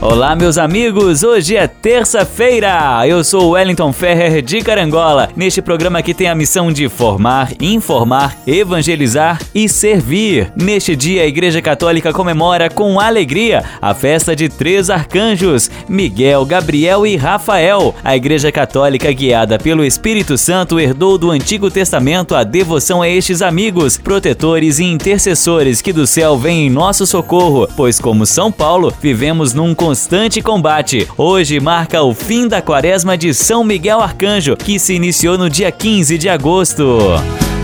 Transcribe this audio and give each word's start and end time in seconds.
Olá, 0.00 0.36
meus 0.36 0.58
amigos! 0.58 1.24
Hoje 1.24 1.56
é 1.56 1.66
terça-feira! 1.66 3.04
Eu 3.04 3.24
sou 3.24 3.50
Wellington 3.50 3.92
Ferrer 3.92 4.40
de 4.40 4.62
Carangola. 4.62 5.28
Neste 5.34 5.60
programa 5.60 5.98
aqui 5.98 6.14
tem 6.14 6.28
a 6.28 6.36
missão 6.36 6.72
de 6.72 6.88
formar, 6.88 7.50
informar, 7.60 8.38
evangelizar 8.46 9.40
e 9.52 9.68
servir. 9.68 10.52
Neste 10.54 10.94
dia, 10.94 11.22
a 11.22 11.26
Igreja 11.26 11.60
Católica 11.60 12.12
comemora 12.12 12.70
com 12.70 13.00
alegria 13.00 13.64
a 13.82 13.92
festa 13.92 14.36
de 14.36 14.48
três 14.48 14.88
arcanjos: 14.88 15.68
Miguel, 15.88 16.46
Gabriel 16.46 17.04
e 17.04 17.16
Rafael. 17.16 17.92
A 18.04 18.14
Igreja 18.14 18.52
Católica, 18.52 19.10
guiada 19.10 19.58
pelo 19.58 19.84
Espírito 19.84 20.38
Santo, 20.38 20.78
herdou 20.78 21.18
do 21.18 21.32
Antigo 21.32 21.72
Testamento 21.72 22.36
a 22.36 22.44
devoção 22.44 23.02
a 23.02 23.08
estes 23.08 23.42
amigos, 23.42 23.98
protetores 23.98 24.78
e 24.78 24.84
intercessores 24.84 25.82
que 25.82 25.92
do 25.92 26.06
céu 26.06 26.38
vêm 26.38 26.68
em 26.68 26.70
nosso 26.70 27.04
socorro, 27.04 27.68
pois, 27.76 27.98
como 27.98 28.24
São 28.24 28.52
Paulo, 28.52 28.94
vivemos 29.02 29.52
num 29.52 29.74
constante 29.88 30.42
combate. 30.42 31.08
Hoje 31.16 31.58
marca 31.58 32.02
o 32.02 32.12
fim 32.12 32.46
da 32.46 32.60
quaresma 32.60 33.16
de 33.16 33.32
São 33.32 33.64
Miguel 33.64 34.02
Arcanjo, 34.02 34.54
que 34.54 34.78
se 34.78 34.92
iniciou 34.92 35.38
no 35.38 35.48
dia 35.48 35.72
15 35.72 36.18
de 36.18 36.28
agosto. 36.28 36.98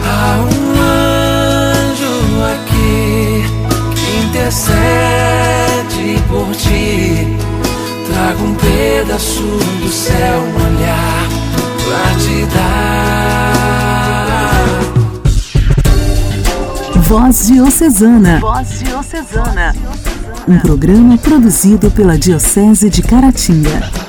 Há 0.02 0.38
um 0.40 0.70
anjo 0.80 2.42
aqui 2.54 3.44
que 3.94 4.24
intercede 4.26 4.56
por 6.26 6.50
ti. 6.56 7.28
Trago 8.10 8.42
um 8.42 8.54
pedaço 8.54 9.42
do 9.82 9.92
céu, 9.92 10.40
um 10.40 10.54
olhar 10.78 11.28
pra 11.84 12.14
te 12.20 12.46
dar. 12.54 13.52
Voz 17.02 17.48
Diocesana. 17.48 18.40
Voz 18.40 18.78
Diocesana. 18.78 19.74
Um 20.46 20.58
programa 20.58 21.16
produzido 21.16 21.90
pela 21.90 22.18
Diocese 22.18 22.90
de 22.90 23.02
Caratinga. 23.02 24.03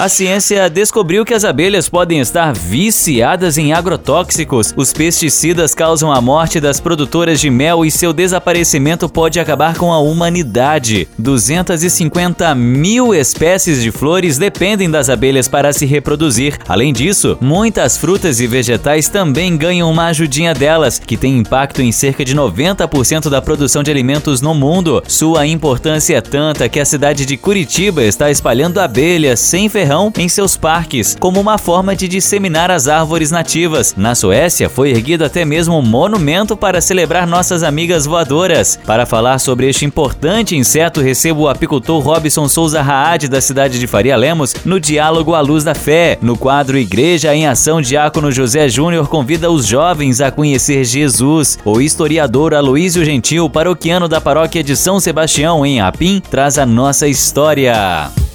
A 0.00 0.08
ciência 0.08 0.70
descobriu 0.70 1.26
que 1.26 1.34
as 1.34 1.44
abelhas 1.44 1.86
podem 1.86 2.20
estar 2.20 2.54
viciadas 2.54 3.58
em 3.58 3.74
agrotóxicos. 3.74 4.72
Os 4.74 4.94
pesticidas 4.94 5.74
causam 5.74 6.10
a 6.10 6.22
morte 6.22 6.58
das 6.58 6.80
produtoras 6.80 7.38
de 7.38 7.50
mel 7.50 7.84
e 7.84 7.90
seu 7.90 8.10
desaparecimento 8.10 9.10
pode 9.10 9.38
acabar 9.38 9.76
com 9.76 9.92
a 9.92 9.98
humanidade. 9.98 11.06
250 11.18 12.54
mil 12.54 13.14
espécies 13.14 13.82
de 13.82 13.90
flores 13.90 14.38
dependem 14.38 14.90
das 14.90 15.10
abelhas 15.10 15.48
para 15.48 15.70
se 15.70 15.84
reproduzir. 15.84 16.56
Além 16.66 16.94
disso, 16.94 17.36
muitas 17.38 17.98
frutas 17.98 18.40
e 18.40 18.46
vegetais 18.46 19.06
também 19.06 19.54
ganham 19.54 19.90
uma 19.90 20.06
ajudinha 20.06 20.54
delas, 20.54 20.98
que 20.98 21.14
tem 21.14 21.36
impacto 21.36 21.82
em 21.82 21.92
cerca 21.92 22.24
de 22.24 22.34
90% 22.34 23.28
da 23.28 23.42
produção 23.42 23.82
de 23.82 23.90
alimentos 23.90 24.40
no 24.40 24.54
mundo. 24.54 25.02
Sua 25.06 25.46
importância 25.46 26.16
é 26.16 26.22
tanta 26.22 26.70
que 26.70 26.80
a 26.80 26.86
cidade 26.86 27.26
de 27.26 27.36
Curitiba 27.36 28.02
está 28.02 28.30
espalhando 28.30 28.80
abelhas 28.80 29.40
sem 29.40 29.68
em 30.16 30.28
seus 30.28 30.56
parques, 30.56 31.16
como 31.18 31.40
uma 31.40 31.58
forma 31.58 31.96
de 31.96 32.06
disseminar 32.06 32.70
as 32.70 32.86
árvores 32.86 33.30
nativas. 33.30 33.94
Na 33.96 34.14
Suécia, 34.14 34.68
foi 34.68 34.90
erguido 34.90 35.24
até 35.24 35.44
mesmo 35.44 35.76
um 35.76 35.82
monumento 35.82 36.56
para 36.56 36.80
celebrar 36.80 37.26
nossas 37.26 37.62
amigas 37.62 38.06
voadoras. 38.06 38.78
Para 38.86 39.04
falar 39.04 39.38
sobre 39.38 39.68
este 39.68 39.84
importante 39.84 40.56
inseto, 40.56 41.00
recebo 41.00 41.42
o 41.42 41.48
apicultor 41.48 42.00
Robson 42.00 42.48
Souza 42.48 42.80
Raad, 42.80 43.28
da 43.28 43.40
cidade 43.40 43.80
de 43.80 43.86
Faria 43.86 44.16
Lemos, 44.16 44.54
no 44.64 44.78
Diálogo 44.78 45.34
à 45.34 45.40
Luz 45.40 45.64
da 45.64 45.74
Fé. 45.74 46.18
No 46.22 46.36
quadro 46.36 46.78
Igreja 46.78 47.34
em 47.34 47.48
Ação, 47.48 47.82
Diácono 47.82 48.30
José 48.30 48.68
Júnior 48.68 49.08
convida 49.08 49.50
os 49.50 49.66
jovens 49.66 50.20
a 50.20 50.30
conhecer 50.30 50.84
Jesus. 50.84 51.58
O 51.64 51.80
historiador 51.80 52.54
Aloísio 52.54 53.04
Gentil, 53.04 53.50
paroquiano 53.50 54.06
da 54.08 54.20
paróquia 54.20 54.62
de 54.62 54.76
São 54.76 55.00
Sebastião, 55.00 55.66
em 55.66 55.80
Apim, 55.80 56.22
traz 56.30 56.58
a 56.58 56.64
nossa 56.64 57.08
história. 57.08 58.29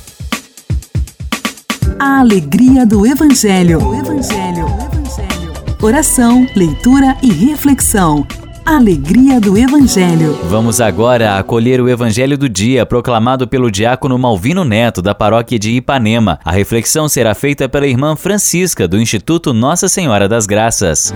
A 1.99 2.19
alegria 2.19 2.85
do 2.85 3.05
Evangelho. 3.05 3.79
O 3.81 3.95
Evangelho. 3.95 4.65
O 4.65 4.95
Evangelho. 4.95 5.53
Oração, 5.81 6.47
leitura 6.55 7.15
e 7.21 7.31
reflexão. 7.31 8.25
Alegria 8.65 9.39
do 9.39 9.57
Evangelho. 9.57 10.37
Vamos 10.45 10.81
agora 10.81 11.37
acolher 11.37 11.79
o 11.79 11.87
Evangelho 11.87 12.37
do 12.37 12.49
dia, 12.49 12.85
proclamado 12.85 13.47
pelo 13.47 13.69
diácono 13.69 14.17
Malvino 14.17 14.65
Neto, 14.65 15.01
da 15.01 15.13
paróquia 15.13 15.59
de 15.59 15.71
Ipanema. 15.71 16.39
A 16.43 16.51
reflexão 16.51 17.07
será 17.07 17.35
feita 17.35 17.69
pela 17.69 17.87
irmã 17.87 18.15
Francisca, 18.15 18.87
do 18.87 18.99
Instituto 18.99 19.53
Nossa 19.53 19.87
Senhora 19.87 20.27
das 20.27 20.45
Graças. 20.45 21.13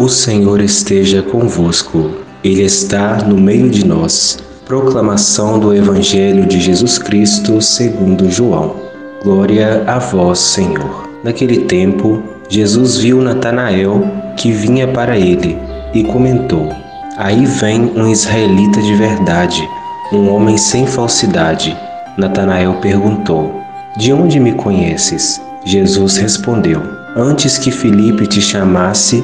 O 0.00 0.08
Senhor 0.08 0.62
esteja 0.62 1.20
convosco, 1.20 2.12
Ele 2.42 2.62
está 2.62 3.18
no 3.18 3.36
meio 3.36 3.68
de 3.68 3.86
nós. 3.86 4.38
Proclamação 4.64 5.58
do 5.58 5.74
Evangelho 5.74 6.46
de 6.46 6.58
Jesus 6.58 6.96
Cristo 6.96 7.60
segundo 7.60 8.30
João. 8.30 8.76
Glória 9.22 9.84
a 9.86 9.98
vós, 9.98 10.38
Senhor. 10.38 11.06
Naquele 11.22 11.66
tempo, 11.66 12.22
Jesus 12.48 12.96
viu 12.96 13.20
Natanael 13.20 14.02
que 14.38 14.50
vinha 14.50 14.88
para 14.88 15.18
ele 15.18 15.58
e 15.92 16.02
comentou: 16.02 16.72
Aí 17.18 17.44
vem 17.44 17.92
um 17.94 18.10
israelita 18.10 18.80
de 18.80 18.94
verdade, 18.94 19.68
um 20.10 20.30
homem 20.30 20.56
sem 20.56 20.86
falsidade. 20.86 21.76
Natanael 22.16 22.72
perguntou: 22.80 23.54
De 23.98 24.14
onde 24.14 24.40
me 24.40 24.52
conheces? 24.52 25.38
Jesus 25.62 26.16
respondeu: 26.16 26.80
Antes 27.14 27.58
que 27.58 27.70
Filipe 27.70 28.26
te 28.26 28.40
chamasse, 28.40 29.22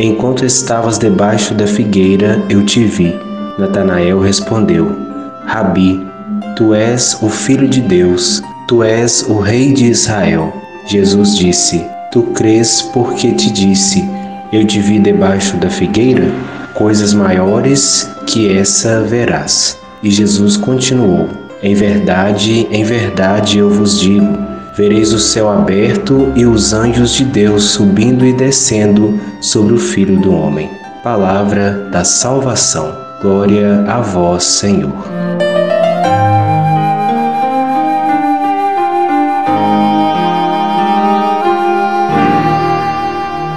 Enquanto 0.00 0.44
estavas 0.44 0.96
debaixo 0.96 1.54
da 1.54 1.66
figueira, 1.66 2.40
eu 2.48 2.64
te 2.64 2.84
vi. 2.84 3.12
Natanael 3.58 4.20
respondeu: 4.20 4.96
Rabi, 5.44 6.06
tu 6.54 6.72
és 6.72 7.18
o 7.20 7.28
filho 7.28 7.66
de 7.66 7.80
Deus, 7.80 8.40
tu 8.68 8.84
és 8.84 9.22
o 9.28 9.40
rei 9.40 9.72
de 9.72 9.86
Israel. 9.86 10.52
Jesus 10.86 11.36
disse: 11.36 11.84
Tu 12.12 12.22
crês 12.22 12.80
porque 12.92 13.32
te 13.32 13.50
disse: 13.50 14.08
Eu 14.52 14.64
te 14.64 14.78
vi 14.78 15.00
debaixo 15.00 15.56
da 15.56 15.68
figueira? 15.68 16.30
Coisas 16.74 17.12
maiores 17.12 18.08
que 18.24 18.56
essa 18.56 19.00
verás. 19.00 19.76
E 20.00 20.12
Jesus 20.12 20.56
continuou: 20.56 21.28
Em 21.60 21.74
verdade, 21.74 22.68
em 22.70 22.84
verdade 22.84 23.58
eu 23.58 23.68
vos 23.68 23.98
digo 23.98 24.57
vereis 24.78 25.12
o 25.12 25.18
céu 25.18 25.50
aberto 25.50 26.32
e 26.36 26.46
os 26.46 26.72
anjos 26.72 27.10
de 27.10 27.24
Deus 27.24 27.64
subindo 27.64 28.24
e 28.24 28.32
descendo 28.32 29.18
sobre 29.40 29.74
o 29.74 29.76
Filho 29.76 30.20
do 30.20 30.32
Homem. 30.32 30.70
Palavra 31.02 31.88
da 31.90 32.04
salvação. 32.04 32.96
Glória 33.20 33.84
a 33.88 34.00
vós, 34.00 34.44
Senhor. 34.44 34.92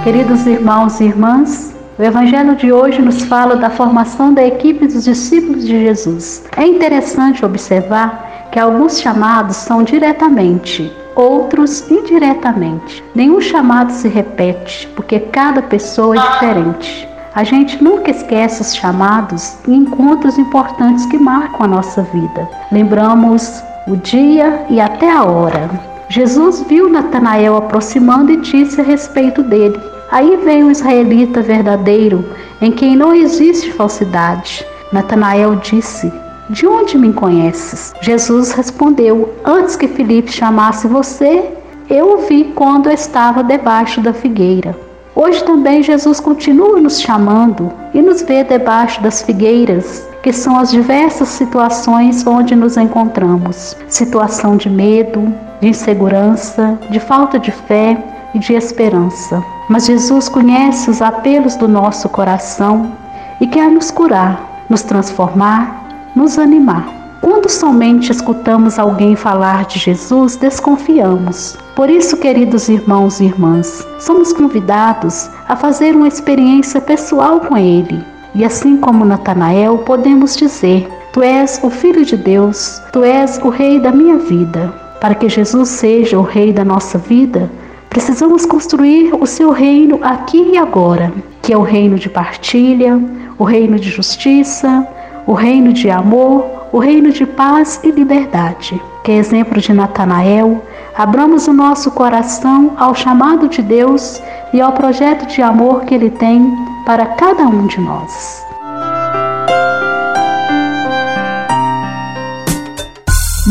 Queridos 0.02 0.44
irmãos 0.44 1.00
e 1.00 1.04
irmãs, 1.04 1.72
o 1.96 2.02
Evangelho 2.02 2.56
de 2.56 2.72
hoje 2.72 3.00
nos 3.00 3.22
fala 3.22 3.54
da 3.54 3.70
formação 3.70 4.34
da 4.34 4.44
equipe 4.44 4.88
dos 4.88 5.04
discípulos 5.04 5.64
de 5.64 5.84
Jesus. 5.84 6.42
É 6.56 6.66
interessante 6.66 7.44
observar 7.44 8.31
que 8.52 8.60
alguns 8.60 9.00
chamados 9.00 9.56
são 9.56 9.82
diretamente 9.82 10.92
outros 11.14 11.90
indiretamente. 11.90 13.02
Nenhum 13.14 13.40
chamado 13.40 13.90
se 13.92 14.08
repete, 14.08 14.88
porque 14.94 15.18
cada 15.18 15.62
pessoa 15.62 16.16
é 16.16 16.20
diferente. 16.32 17.08
A 17.34 17.44
gente 17.44 17.82
nunca 17.82 18.10
esquece 18.10 18.60
os 18.60 18.74
chamados 18.74 19.56
e 19.66 19.74
encontros 19.74 20.38
importantes 20.38 21.06
que 21.06 21.18
marcam 21.18 21.64
a 21.64 21.68
nossa 21.68 22.02
vida. 22.02 22.48
Lembramos 22.70 23.62
o 23.86 23.96
dia 23.96 24.66
e 24.68 24.80
até 24.80 25.10
a 25.10 25.24
hora. 25.24 25.70
Jesus 26.10 26.62
viu 26.68 26.90
Natanael 26.90 27.56
aproximando 27.56 28.32
e 28.32 28.36
disse 28.36 28.80
a 28.82 28.84
respeito 28.84 29.42
dele: 29.42 29.80
Aí 30.10 30.36
vem 30.44 30.64
o 30.64 30.70
israelita 30.70 31.40
verdadeiro, 31.40 32.22
em 32.60 32.70
quem 32.70 32.96
não 32.96 33.14
existe 33.14 33.72
falsidade. 33.72 34.64
Natanael 34.92 35.56
disse: 35.56 36.12
de 36.52 36.66
onde 36.66 36.98
me 36.98 37.14
conheces? 37.14 37.94
Jesus 38.02 38.52
respondeu: 38.52 39.34
Antes 39.42 39.74
que 39.74 39.88
Filipe 39.88 40.30
chamasse 40.30 40.86
você, 40.86 41.50
eu 41.88 42.14
o 42.14 42.18
vi 42.18 42.44
quando 42.54 42.90
estava 42.90 43.42
debaixo 43.42 44.02
da 44.02 44.12
figueira. 44.12 44.76
Hoje 45.16 45.42
também 45.44 45.82
Jesus 45.82 46.20
continua 46.20 46.78
nos 46.78 47.00
chamando 47.00 47.72
e 47.94 48.02
nos 48.02 48.20
vê 48.20 48.44
debaixo 48.44 49.02
das 49.02 49.22
figueiras. 49.22 50.06
que 50.22 50.32
são 50.32 50.56
as 50.56 50.70
diversas 50.70 51.30
situações 51.30 52.24
onde 52.24 52.54
nos 52.54 52.76
encontramos 52.76 53.76
situação 53.88 54.56
de 54.56 54.70
medo, 54.70 55.34
de 55.60 55.66
insegurança, 55.66 56.78
de 56.90 57.00
falta 57.00 57.40
de 57.40 57.50
fé 57.50 57.98
e 58.32 58.38
de 58.38 58.52
esperança. 58.54 59.42
Mas 59.68 59.86
Jesus 59.86 60.28
conhece 60.28 60.88
os 60.88 61.02
apelos 61.02 61.56
do 61.56 61.66
nosso 61.66 62.08
coração 62.08 62.92
e 63.40 63.48
quer 63.48 63.68
nos 63.68 63.90
curar, 63.90 64.64
nos 64.70 64.82
transformar, 64.82 65.81
nos 66.14 66.38
animar. 66.38 67.02
Quando 67.20 67.48
somente 67.48 68.10
escutamos 68.10 68.78
alguém 68.78 69.14
falar 69.14 69.64
de 69.66 69.78
Jesus, 69.78 70.36
desconfiamos. 70.36 71.56
Por 71.76 71.88
isso, 71.88 72.16
queridos 72.16 72.68
irmãos 72.68 73.20
e 73.20 73.26
irmãs, 73.26 73.86
somos 74.00 74.32
convidados 74.32 75.30
a 75.48 75.54
fazer 75.54 75.94
uma 75.94 76.08
experiência 76.08 76.80
pessoal 76.80 77.40
com 77.40 77.56
Ele. 77.56 78.04
E 78.34 78.44
assim 78.44 78.76
como 78.76 79.04
Natanael, 79.04 79.78
podemos 79.78 80.36
dizer: 80.36 80.88
Tu 81.12 81.22
és 81.22 81.60
o 81.62 81.70
Filho 81.70 82.04
de 82.04 82.16
Deus, 82.16 82.82
Tu 82.92 83.04
és 83.04 83.38
o 83.38 83.48
Rei 83.48 83.78
da 83.78 83.92
minha 83.92 84.18
vida. 84.18 84.74
Para 85.00 85.14
que 85.14 85.28
Jesus 85.28 85.68
seja 85.68 86.18
o 86.18 86.22
Rei 86.22 86.52
da 86.52 86.64
nossa 86.64 86.98
vida, 86.98 87.50
precisamos 87.88 88.44
construir 88.46 89.14
o 89.14 89.26
seu 89.26 89.50
reino 89.50 90.00
aqui 90.02 90.52
e 90.52 90.58
agora, 90.58 91.12
que 91.40 91.52
é 91.52 91.56
o 91.56 91.62
reino 91.62 91.98
de 91.98 92.08
partilha, 92.08 93.00
o 93.38 93.44
reino 93.44 93.78
de 93.78 93.90
justiça, 93.90 94.88
o 95.26 95.32
reino 95.32 95.72
de 95.72 95.90
amor, 95.90 96.68
o 96.72 96.78
reino 96.78 97.12
de 97.12 97.26
paz 97.26 97.80
e 97.82 97.90
liberdade. 97.90 98.80
Que 99.04 99.12
exemplo 99.12 99.60
de 99.60 99.72
Natanael, 99.72 100.62
abramos 100.96 101.46
o 101.46 101.52
nosso 101.52 101.90
coração 101.90 102.74
ao 102.76 102.94
chamado 102.94 103.48
de 103.48 103.62
Deus 103.62 104.22
e 104.52 104.60
ao 104.60 104.72
projeto 104.72 105.26
de 105.26 105.42
amor 105.42 105.84
que 105.84 105.94
Ele 105.94 106.10
tem 106.10 106.52
para 106.84 107.06
cada 107.06 107.44
um 107.44 107.66
de 107.66 107.80
nós. 107.80 108.42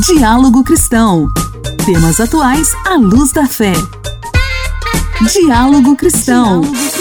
Diálogo 0.07 0.63
Cristão. 0.63 1.27
Temas 1.85 2.19
atuais 2.19 2.69
à 2.88 2.95
luz 2.95 3.31
da 3.31 3.45
fé. 3.45 3.73
Diálogo 5.33 5.95
Cristão. 5.95 6.62
Diálogo 6.62 7.00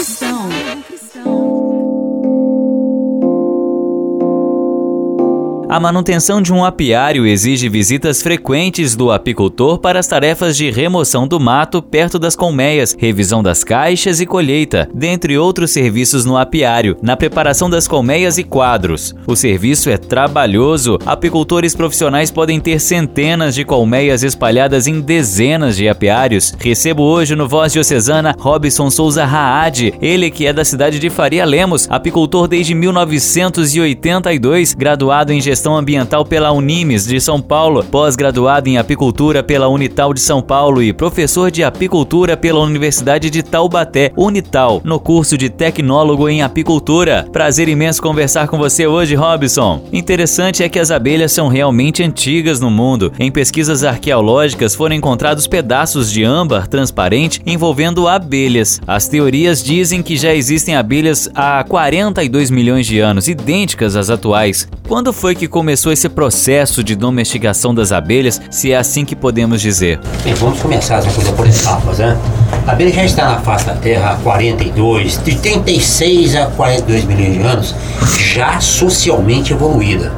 A 5.71 5.79
manutenção 5.79 6.41
de 6.41 6.51
um 6.51 6.65
apiário 6.65 7.25
exige 7.25 7.69
visitas 7.69 8.21
frequentes 8.21 8.93
do 8.93 9.09
apicultor 9.09 9.77
para 9.77 10.01
as 10.01 10.05
tarefas 10.05 10.57
de 10.57 10.69
remoção 10.69 11.25
do 11.25 11.39
mato 11.39 11.81
perto 11.81 12.19
das 12.19 12.35
colmeias, 12.35 12.93
revisão 12.99 13.41
das 13.41 13.63
caixas 13.63 14.19
e 14.19 14.25
colheita, 14.25 14.89
dentre 14.93 15.37
outros 15.37 15.71
serviços 15.71 16.25
no 16.25 16.35
apiário, 16.35 16.97
na 17.01 17.15
preparação 17.15 17.69
das 17.69 17.87
colmeias 17.87 18.37
e 18.37 18.43
quadros. 18.43 19.15
O 19.25 19.33
serviço 19.33 19.89
é 19.89 19.95
trabalhoso. 19.95 20.99
Apicultores 21.05 21.73
profissionais 21.73 22.29
podem 22.29 22.59
ter 22.59 22.77
centenas 22.77 23.55
de 23.55 23.63
colmeias 23.63 24.23
espalhadas 24.23 24.87
em 24.87 24.99
dezenas 24.99 25.77
de 25.77 25.87
apiários. 25.87 26.53
Recebo 26.59 27.03
hoje 27.03 27.33
no 27.33 27.47
Voz 27.47 27.71
Diocesana 27.71 28.35
Robson 28.37 28.89
Souza 28.89 29.23
Raad, 29.23 29.93
ele 30.01 30.29
que 30.29 30.45
é 30.45 30.51
da 30.51 30.65
cidade 30.65 30.99
de 30.99 31.09
Faria 31.09 31.45
Lemos, 31.45 31.87
apicultor 31.89 32.45
desde 32.45 32.75
1982, 32.75 34.73
graduado 34.73 35.31
em 35.31 35.39
gestão 35.39 35.60
Gestão 35.61 35.77
Ambiental 35.77 36.25
pela 36.25 36.51
Unimes 36.51 37.05
de 37.05 37.21
São 37.21 37.39
Paulo, 37.39 37.83
pós-graduado 37.83 38.67
em 38.67 38.79
Apicultura 38.79 39.43
pela 39.43 39.67
Unital 39.67 40.11
de 40.11 40.19
São 40.19 40.41
Paulo 40.41 40.81
e 40.81 40.91
professor 40.91 41.51
de 41.51 41.63
Apicultura 41.63 42.35
pela 42.35 42.61
Universidade 42.61 43.29
de 43.29 43.43
Taubaté, 43.43 44.11
Unital, 44.17 44.81
no 44.83 44.99
curso 44.99 45.37
de 45.37 45.51
Tecnólogo 45.51 46.27
em 46.27 46.41
Apicultura. 46.41 47.27
Prazer 47.31 47.69
imenso 47.69 48.01
conversar 48.01 48.47
com 48.47 48.57
você 48.57 48.87
hoje, 48.87 49.13
Robson. 49.13 49.83
Interessante 49.93 50.63
é 50.63 50.69
que 50.69 50.79
as 50.79 50.89
abelhas 50.89 51.31
são 51.31 51.47
realmente 51.47 52.01
antigas 52.01 52.59
no 52.59 52.71
mundo. 52.71 53.13
Em 53.19 53.31
pesquisas 53.31 53.83
arqueológicas 53.83 54.73
foram 54.73 54.95
encontrados 54.95 55.45
pedaços 55.45 56.11
de 56.11 56.23
âmbar 56.23 56.67
transparente 56.67 57.39
envolvendo 57.45 58.07
abelhas. 58.07 58.81
As 58.87 59.07
teorias 59.07 59.63
dizem 59.63 60.01
que 60.01 60.17
já 60.17 60.33
existem 60.33 60.75
abelhas 60.75 61.29
há 61.35 61.63
42 61.63 62.49
milhões 62.49 62.87
de 62.87 62.97
anos, 62.97 63.27
idênticas 63.27 63.95
às 63.95 64.09
atuais. 64.09 64.67
Quando 64.87 65.13
foi 65.13 65.35
que 65.35 65.50
começou 65.51 65.91
esse 65.91 66.07
processo 66.07 66.81
de 66.81 66.95
domesticação 66.95 67.75
das 67.75 67.91
abelhas, 67.91 68.41
se 68.49 68.71
é 68.71 68.77
assim 68.77 69.03
que 69.03 69.15
podemos 69.15 69.61
dizer? 69.61 69.99
Bem, 70.23 70.33
vamos 70.33 70.61
começar 70.61 70.99
essa 70.99 71.11
coisa 71.11 71.33
por 71.33 71.45
etapas, 71.45 71.99
né? 71.99 72.17
A 72.65 72.71
abelha 72.71 72.93
já 72.93 73.03
está 73.03 73.25
na 73.25 73.41
face 73.41 73.65
da 73.65 73.73
Terra 73.73 74.11
há 74.11 74.15
42, 74.15 75.21
de 75.21 75.35
36 75.35 76.35
a 76.37 76.45
42 76.45 77.03
milhões 77.03 77.33
de 77.33 77.41
anos, 77.41 77.75
já 78.17 78.59
socialmente 78.61 79.51
evoluída. 79.51 80.13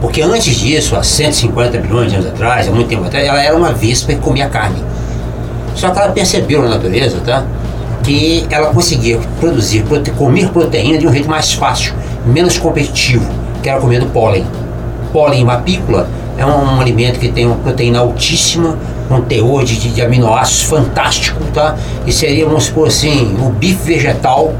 Porque 0.00 0.22
antes 0.22 0.56
disso, 0.56 0.96
há 0.96 1.02
150 1.02 1.78
milhões 1.80 2.10
de 2.10 2.16
anos 2.16 2.28
atrás, 2.28 2.66
há 2.66 2.70
muito 2.70 2.88
tempo 2.88 3.04
atrás, 3.04 3.26
ela 3.26 3.42
era 3.42 3.54
uma 3.54 3.72
vespa 3.72 4.12
e 4.12 4.16
comia 4.16 4.48
carne. 4.48 4.82
Só 5.74 5.90
que 5.90 5.98
ela 5.98 6.12
percebeu 6.12 6.62
na 6.62 6.70
natureza, 6.70 7.20
tá? 7.20 7.44
Que 8.02 8.46
ela 8.50 8.72
conseguia 8.72 9.18
produzir, 9.38 9.82
prote 9.82 10.10
comer 10.12 10.48
proteína 10.48 10.96
de 10.96 11.06
um 11.06 11.12
jeito 11.12 11.28
mais 11.28 11.52
fácil, 11.52 11.92
menos 12.24 12.56
competitivo, 12.58 13.30
que 13.66 13.70
era 13.70 13.80
comendo 13.80 14.06
pólen 14.06 14.46
pólen 15.12 15.44
mapícola 15.44 16.08
é 16.38 16.46
um, 16.46 16.76
um, 16.76 16.80
alimento 16.80 17.18
que 17.18 17.28
tem 17.28 17.46
uma 17.46 17.56
proteína 17.56 17.98
altíssima, 17.98 18.78
um 19.10 19.22
teor 19.22 19.64
de, 19.64 19.76
de, 19.76 20.02
aminoácidos 20.02 20.62
fantástico, 20.64 21.42
tá? 21.52 21.74
E 22.06 22.12
seria, 22.12 22.44
vamos 22.44 22.64
supor 22.64 22.88
assim, 22.88 23.34
o 23.40 23.48
bife 23.48 23.82
vegetal 23.82 24.52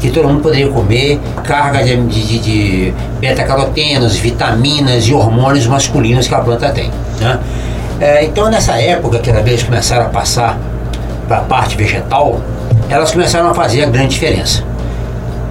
que 0.00 0.10
todo 0.10 0.26
mundo 0.26 0.40
poderia 0.40 0.68
comer, 0.68 1.20
carga 1.44 1.84
de, 1.84 1.96
de, 1.96 2.38
de 2.38 2.94
beta-carotenos, 3.20 4.16
vitaminas 4.16 5.06
e 5.06 5.14
hormônios 5.14 5.66
masculinos 5.66 6.26
que 6.26 6.34
a 6.34 6.40
planta 6.40 6.70
tem, 6.70 6.90
né? 7.20 7.38
É, 8.00 8.24
então, 8.24 8.50
nessa 8.50 8.80
época 8.80 9.18
que 9.18 9.30
as 9.30 9.36
abelhas 9.36 9.62
começaram 9.62 10.06
a 10.06 10.08
passar 10.08 10.58
para 11.28 11.38
a 11.38 11.42
parte 11.42 11.76
vegetal, 11.76 12.40
elas 12.88 13.12
começaram 13.12 13.50
a 13.50 13.54
fazer 13.54 13.84
a 13.84 13.86
grande 13.86 14.08
diferença. 14.08 14.64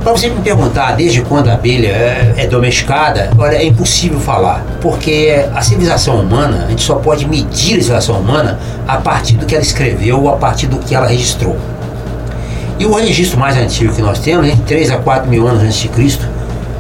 Para 0.03 0.11
você 0.11 0.27
me 0.27 0.41
perguntar 0.41 0.97
desde 0.97 1.21
quando 1.21 1.49
a 1.49 1.53
abelha 1.53 1.87
é, 1.87 2.33
é, 2.35 2.47
domesticada, 2.47 3.29
olha, 3.37 3.55
é 3.55 3.63
impossível 3.63 4.19
falar, 4.19 4.61
porque 4.81 5.45
a 5.55 5.61
civilização 5.61 6.19
humana, 6.19 6.65
a 6.65 6.69
gente 6.69 6.83
só 6.83 6.95
pode 6.95 7.25
medir 7.25 7.45
a 7.45 7.81
civilização 7.81 8.19
humana 8.19 8.59
a 8.85 8.97
partir 8.97 9.35
do 9.35 9.45
que 9.45 9.55
ela 9.55 9.63
escreveu, 9.63 10.27
a 10.27 10.35
partir 10.35 10.67
do 10.67 10.77
que 10.77 10.93
ela 10.93 11.07
registrou. 11.07 11.55
E 12.77 12.85
o 12.85 12.93
registro 12.93 13.39
mais 13.39 13.55
antigo 13.55 13.93
que 13.93 14.01
nós 14.01 14.19
temos, 14.19 14.45
de 14.45 14.57
3 14.63 14.91
a 14.91 14.97
4 14.97 15.29
mil 15.29 15.47
anos 15.47 15.63
antes 15.63 15.77
de 15.77 15.87
Cristo, 15.87 16.27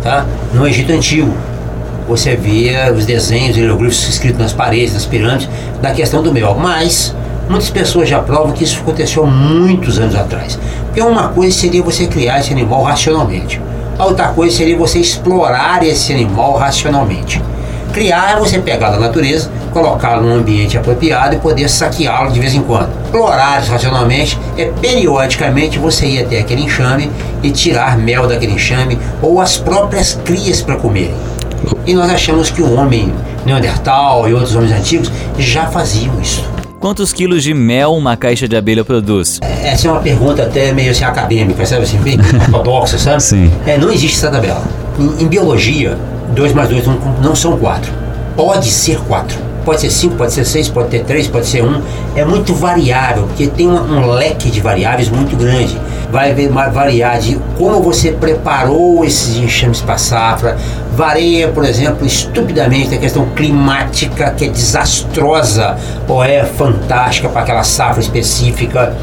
tá? 0.01 0.25
no 0.53 0.67
Egito 0.67 0.91
Antigo, 0.91 1.33
você 2.09 2.35
via 2.35 2.91
os 2.91 3.05
desenhos, 3.05 3.55
hieroglifos 3.55 4.05
escritos 4.09 4.39
nas 4.39 4.51
paredes, 4.51 4.93
nas 4.93 5.05
pirâmides, 5.05 5.47
da 5.81 5.91
questão 5.91 6.21
do 6.21 6.33
mel. 6.33 6.57
Mas 6.59 7.15
Muitas 7.49 7.69
pessoas 7.69 8.07
já 8.07 8.19
provam 8.19 8.51
que 8.53 8.63
isso 8.63 8.79
aconteceu 8.79 9.25
muitos 9.25 9.99
anos 9.99 10.15
atrás. 10.15 10.57
Porque 10.85 11.01
uma 11.01 11.29
coisa 11.29 11.55
seria 11.55 11.83
você 11.83 12.07
criar 12.07 12.39
esse 12.39 12.51
animal 12.51 12.83
racionalmente. 12.83 13.59
A 13.97 14.05
outra 14.05 14.29
coisa 14.29 14.55
seria 14.55 14.77
você 14.77 14.99
explorar 14.99 15.83
esse 15.83 16.13
animal 16.13 16.53
racionalmente. 16.57 17.41
Criar 17.93 18.31
é 18.31 18.39
você 18.39 18.57
pegar 18.57 18.89
da 18.89 18.99
natureza, 18.99 19.51
colocá-lo 19.71 20.23
num 20.23 20.35
ambiente 20.35 20.77
apropriado 20.77 21.35
e 21.35 21.39
poder 21.39 21.69
saqueá-lo 21.69 22.31
de 22.31 22.39
vez 22.39 22.55
em 22.55 22.61
quando. 22.61 22.89
Explorar 23.03 23.61
racionalmente 23.61 24.39
é 24.57 24.65
periodicamente 24.65 25.77
você 25.77 26.07
ir 26.07 26.23
até 26.23 26.39
aquele 26.39 26.63
enxame 26.63 27.11
e 27.43 27.51
tirar 27.51 27.97
mel 27.97 28.27
daquele 28.27 28.53
enxame 28.53 28.97
ou 29.21 29.39
as 29.39 29.57
próprias 29.57 30.19
crias 30.25 30.61
para 30.61 30.75
comerem. 30.75 31.13
E 31.85 31.93
nós 31.93 32.09
achamos 32.09 32.49
que 32.49 32.61
o 32.61 32.73
homem 32.73 33.13
Neandertal 33.45 34.27
e 34.27 34.33
outros 34.33 34.55
homens 34.55 34.71
antigos 34.71 35.11
já 35.37 35.67
faziam 35.67 36.19
isso. 36.21 36.62
Quantos 36.83 37.13
quilos 37.13 37.41
de 37.43 37.53
mel 37.53 37.93
uma 37.93 38.17
caixa 38.17 38.45
de 38.45 38.57
abelha 38.57 38.83
produz? 38.83 39.39
Essa 39.41 39.87
é 39.87 39.91
uma 39.91 40.01
pergunta 40.01 40.43
até 40.43 40.73
meio 40.73 40.91
assim 40.91 41.05
acadêmica, 41.05 41.65
sabe 41.65 41.83
assim, 41.83 41.97
bem 41.99 42.19
ortodoxa, 42.51 42.97
sabe? 42.97 43.23
Sim. 43.23 43.49
É, 43.65 43.77
não 43.77 43.89
existe 43.89 44.17
essa 44.17 44.29
tabela. 44.29 44.61
Em, 44.99 45.23
em 45.23 45.27
biologia, 45.29 45.97
2 46.35 46.51
mais 46.51 46.67
2 46.67 46.85
não, 46.85 46.99
não 47.21 47.35
são 47.37 47.57
4. 47.57 47.89
Pode 48.35 48.69
ser 48.69 48.99
4 48.99 49.52
pode 49.63 49.81
ser 49.81 49.89
5, 49.89 50.15
pode 50.15 50.33
ser 50.33 50.45
6, 50.45 50.69
pode 50.69 50.89
ter 50.89 51.03
3, 51.03 51.27
pode 51.27 51.45
ser 51.45 51.63
1. 51.63 51.81
É 52.15 52.25
muito 52.25 52.53
variável, 52.53 53.23
porque 53.23 53.47
tem 53.47 53.67
um, 53.67 53.75
um 53.75 54.11
leque 54.11 54.49
de 54.49 54.61
variáveis 54.61 55.09
muito 55.09 55.35
grande. 55.35 55.79
Vai 56.11 56.33
variar 56.71 57.17
de 57.19 57.39
como 57.57 57.81
você 57.81 58.11
preparou 58.11 59.03
esses 59.03 59.37
enxames 59.37 59.81
para 59.81 59.97
safra, 59.97 60.57
varia, 60.95 61.47
por 61.47 61.65
exemplo, 61.65 62.05
estupidamente 62.05 62.93
a 62.93 62.97
questão 62.99 63.25
climática, 63.35 64.29
que 64.31 64.45
é 64.45 64.49
desastrosa 64.49 65.75
ou 66.07 66.23
é 66.23 66.43
fantástica 66.43 67.29
para 67.29 67.41
aquela 67.41 67.63
safra 67.63 68.01
específica. 68.01 68.95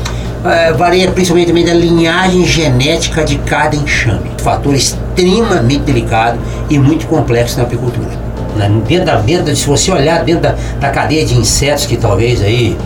É, 0.45 0.73
varia 0.73 1.11
principalmente 1.11 1.49
também 1.49 1.67
da 1.67 1.75
linhagem 1.75 2.47
genética 2.47 3.25
de 3.25 3.37
cada 3.39 3.77
enxame. 3.77 4.31
Fator 4.39 4.75
extremamente 4.75 5.83
delicado 5.83 6.39
e 6.71 6.79
muito 6.79 7.07
complexo 7.07 7.59
na 7.59 7.65
apicultura. 7.65 8.20
Né? 8.57 8.71
Dentro 8.87 9.07
da, 9.07 9.17
dentro, 9.17 9.55
se 9.55 9.67
você 9.67 9.91
olhar 9.91 10.25
dentro 10.25 10.43
da, 10.43 10.55
da 10.81 10.91
cadeia 10.91 11.25
de 11.25 11.37
insetos, 11.37 11.87
que 11.87 11.97
talvez 11.97 12.43
aí 12.43 12.77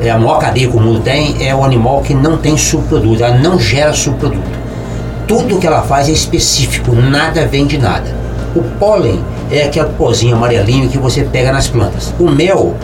é 0.00 0.10
a 0.10 0.18
maior 0.18 0.38
cadeia 0.38 0.68
que 0.68 0.76
o 0.76 0.80
mundo 0.80 1.00
tem, 1.00 1.36
é 1.46 1.54
o 1.54 1.64
animal 1.64 2.00
que 2.02 2.14
não 2.14 2.36
tem 2.36 2.56
subproduto, 2.56 3.22
ela 3.22 3.36
não 3.38 3.58
gera 3.58 3.92
subproduto. 3.92 4.64
Tudo 5.26 5.58
que 5.58 5.66
ela 5.66 5.82
faz 5.82 6.08
é 6.08 6.12
específico, 6.12 6.94
nada 6.94 7.46
vem 7.46 7.66
de 7.66 7.78
nada. 7.78 8.14
O 8.54 8.62
pólen 8.78 9.20
é 9.50 9.64
aquele 9.64 9.88
pozinho 9.90 10.36
amarelinho 10.36 10.88
que 10.88 10.98
você 10.98 11.24
pega 11.24 11.52
nas 11.52 11.66
plantas. 11.66 12.14
O 12.18 12.30
mel 12.30 12.74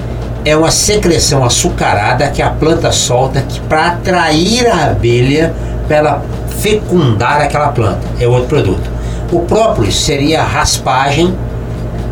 é 0.44 0.56
uma 0.56 0.70
secreção 0.70 1.44
açucarada 1.44 2.28
que 2.28 2.40
a 2.40 2.50
planta 2.50 2.90
solta 2.90 3.44
para 3.68 3.88
atrair 3.88 4.66
a 4.66 4.87
abelha 4.87 5.52
para 5.87 5.97
ela 5.97 6.23
fecundar 6.61 7.40
aquela 7.42 7.68
planta. 7.68 8.00
É 8.18 8.26
outro 8.26 8.49
produto. 8.49 8.90
O 9.30 9.40
própolis 9.40 9.97
seria 9.97 10.40
a 10.40 10.44
raspagem 10.44 11.35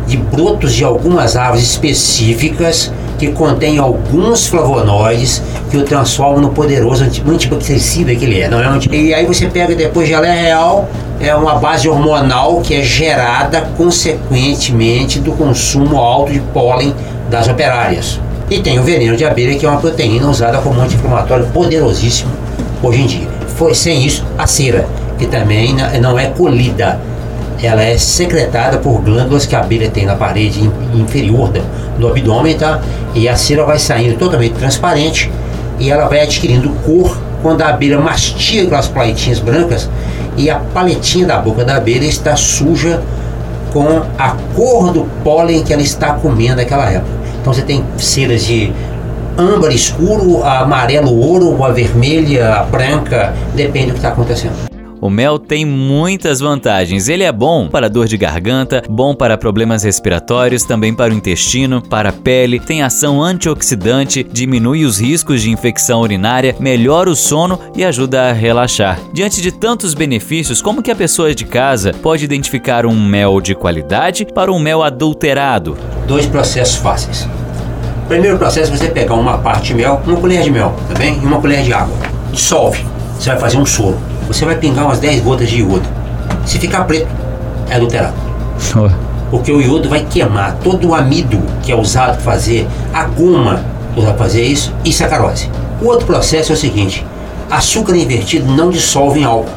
de 0.09 0.17
brotos 0.17 0.73
de 0.73 0.83
algumas 0.83 1.35
árvores 1.35 1.63
específicas 1.63 2.91
que 3.19 3.27
contém 3.27 3.77
alguns 3.77 4.47
flavonoides 4.47 5.41
que 5.69 5.77
o 5.77 5.83
transformam 5.83 6.41
no 6.41 6.49
poderoso 6.49 7.03
antibactericida 7.03 8.15
que 8.15 8.25
ele 8.25 8.41
é. 8.41 8.49
Não 8.49 8.59
é 8.59 8.79
e 8.91 9.13
aí 9.13 9.25
você 9.25 9.45
pega 9.47 9.75
depois 9.75 10.07
gelé 10.07 10.31
real, 10.31 10.89
é 11.19 11.35
uma 11.35 11.55
base 11.55 11.87
hormonal 11.87 12.61
que 12.61 12.73
é 12.73 12.81
gerada 12.81 13.69
consequentemente 13.77 15.19
do 15.19 15.33
consumo 15.33 15.97
alto 15.97 16.31
de 16.31 16.39
pólen 16.39 16.93
das 17.29 17.47
operárias. 17.47 18.19
E 18.49 18.59
tem 18.59 18.79
o 18.79 18.83
veneno 18.83 19.15
de 19.15 19.23
abelha, 19.23 19.55
que 19.59 19.65
é 19.65 19.69
uma 19.69 19.79
proteína 19.79 20.27
usada 20.27 20.57
como 20.57 20.81
anti-inflamatório 20.81 21.45
poderosíssimo 21.47 22.31
hoje 22.81 23.01
em 23.01 23.05
dia. 23.05 23.27
Foi 23.57 23.75
sem 23.75 24.03
isso 24.03 24.25
a 24.37 24.47
cera, 24.47 24.87
que 25.19 25.27
também 25.27 25.75
não 26.01 26.17
é 26.17 26.27
colhida 26.27 26.99
ela 27.61 27.83
é 27.83 27.97
secretada 27.97 28.77
por 28.77 29.01
glândulas 29.01 29.45
que 29.45 29.55
a 29.55 29.59
abelha 29.59 29.89
tem 29.89 30.05
na 30.05 30.15
parede 30.15 30.69
inferior 30.93 31.51
do 31.97 32.07
abdômen, 32.07 32.57
tá? 32.57 32.81
E 33.13 33.27
a 33.27 33.35
cera 33.35 33.65
vai 33.65 33.77
saindo 33.77 34.17
totalmente 34.17 34.53
transparente 34.53 35.29
e 35.79 35.91
ela 35.91 36.07
vai 36.07 36.21
adquirindo 36.21 36.69
cor 36.85 37.17
quando 37.41 37.61
a 37.61 37.69
abelha 37.69 37.99
mastiga 37.99 38.63
aquelas 38.63 38.87
paletinhas 38.87 39.39
brancas 39.39 39.89
e 40.37 40.49
a 40.49 40.55
paletinha 40.73 41.25
da 41.25 41.37
boca 41.37 41.63
da 41.65 41.75
abelha 41.75 42.05
está 42.05 42.35
suja 42.35 43.01
com 43.73 44.03
a 44.17 44.35
cor 44.55 44.91
do 44.91 45.05
pólen 45.23 45.63
que 45.63 45.73
ela 45.73 45.81
está 45.81 46.13
comendo 46.13 46.57
naquela 46.57 46.89
época. 46.89 47.11
Então 47.41 47.53
você 47.53 47.61
tem 47.61 47.83
ceras 47.97 48.45
de 48.45 48.71
âmbar 49.37 49.71
escuro, 49.71 50.43
amarelo 50.43 51.15
ouro, 51.17 51.63
a 51.63 51.69
vermelha, 51.69 52.55
a 52.55 52.63
branca, 52.63 53.33
depende 53.55 53.87
do 53.87 53.91
que 53.93 53.99
está 53.99 54.09
acontecendo. 54.09 54.68
O 55.01 55.09
mel 55.09 55.39
tem 55.39 55.65
muitas 55.65 56.41
vantagens. 56.41 57.07
Ele 57.07 57.23
é 57.23 57.31
bom 57.31 57.69
para 57.69 57.89
dor 57.89 58.05
de 58.05 58.17
garganta, 58.17 58.83
bom 58.89 59.15
para 59.15 59.37
problemas 59.37 59.83
respiratórios, 59.83 60.65
também 60.65 60.93
para 60.93 61.13
o 61.13 61.15
intestino, 61.15 61.81
para 61.81 62.09
a 62.09 62.13
pele, 62.13 62.59
tem 62.59 62.81
ação 62.81 63.23
antioxidante, 63.23 64.23
diminui 64.29 64.83
os 64.83 64.99
riscos 64.99 65.41
de 65.41 65.51
infecção 65.51 66.01
urinária, 66.01 66.53
melhora 66.59 67.09
o 67.09 67.15
sono 67.15 67.57
e 67.75 67.85
ajuda 67.85 68.29
a 68.29 68.33
relaxar. 68.33 68.99
Diante 69.13 69.41
de 69.41 69.53
tantos 69.53 69.93
benefícios, 69.93 70.61
como 70.61 70.83
que 70.83 70.91
a 70.91 70.95
pessoa 70.95 71.33
de 71.33 71.45
casa 71.45 71.93
pode 71.93 72.25
identificar 72.25 72.85
um 72.85 73.01
mel 73.01 73.39
de 73.39 73.55
qualidade 73.55 74.25
para 74.25 74.51
um 74.51 74.59
mel 74.59 74.83
adulterado? 74.83 75.77
Dois 76.07 76.25
processos 76.25 76.75
fáceis. 76.75 77.25
Primeiro 78.09 78.37
processo 78.37 78.73
é 78.73 78.77
você 78.77 78.89
pegar 78.89 79.13
uma 79.13 79.37
parte 79.37 79.67
de 79.67 79.75
mel, 79.75 80.01
uma 80.05 80.17
colher 80.17 80.41
de 80.41 80.51
mel, 80.51 80.75
tá 80.89 80.99
bem? 80.99 81.13
E 81.21 81.25
uma 81.25 81.39
colher 81.39 81.63
de 81.63 81.71
água. 81.71 81.95
Dissolve. 82.33 82.83
Você 83.17 83.29
vai 83.29 83.39
fazer 83.39 83.57
um 83.57 83.65
soro 83.65 83.97
você 84.29 84.45
vai 84.45 84.55
pingar 84.55 84.85
umas 84.85 84.99
10 84.99 85.21
gotas 85.23 85.49
de 85.49 85.59
iodo. 85.59 85.87
Se 86.45 86.57
ficar 86.57 86.85
preto, 86.85 87.09
é 87.69 87.75
adulterado. 87.75 88.13
Porque 89.29 89.51
o 89.51 89.59
iodo 89.59 89.89
vai 89.89 90.05
queimar 90.05 90.55
todo 90.63 90.87
o 90.87 90.95
amido 90.95 91.41
que 91.61 91.71
é 91.71 91.75
usado 91.75 92.13
para 92.13 92.33
fazer 92.33 92.67
a 92.93 93.03
goma 93.03 93.61
para 93.95 94.13
fazer 94.13 94.43
isso 94.43 94.73
e 94.85 94.93
sacarose. 94.93 95.49
O 95.81 95.87
outro 95.87 96.05
processo 96.05 96.51
é 96.51 96.55
o 96.55 96.57
seguinte: 96.57 97.05
açúcar 97.49 97.95
invertido 97.95 98.51
não 98.51 98.69
dissolve 98.69 99.21
em 99.21 99.23
álcool, 99.23 99.49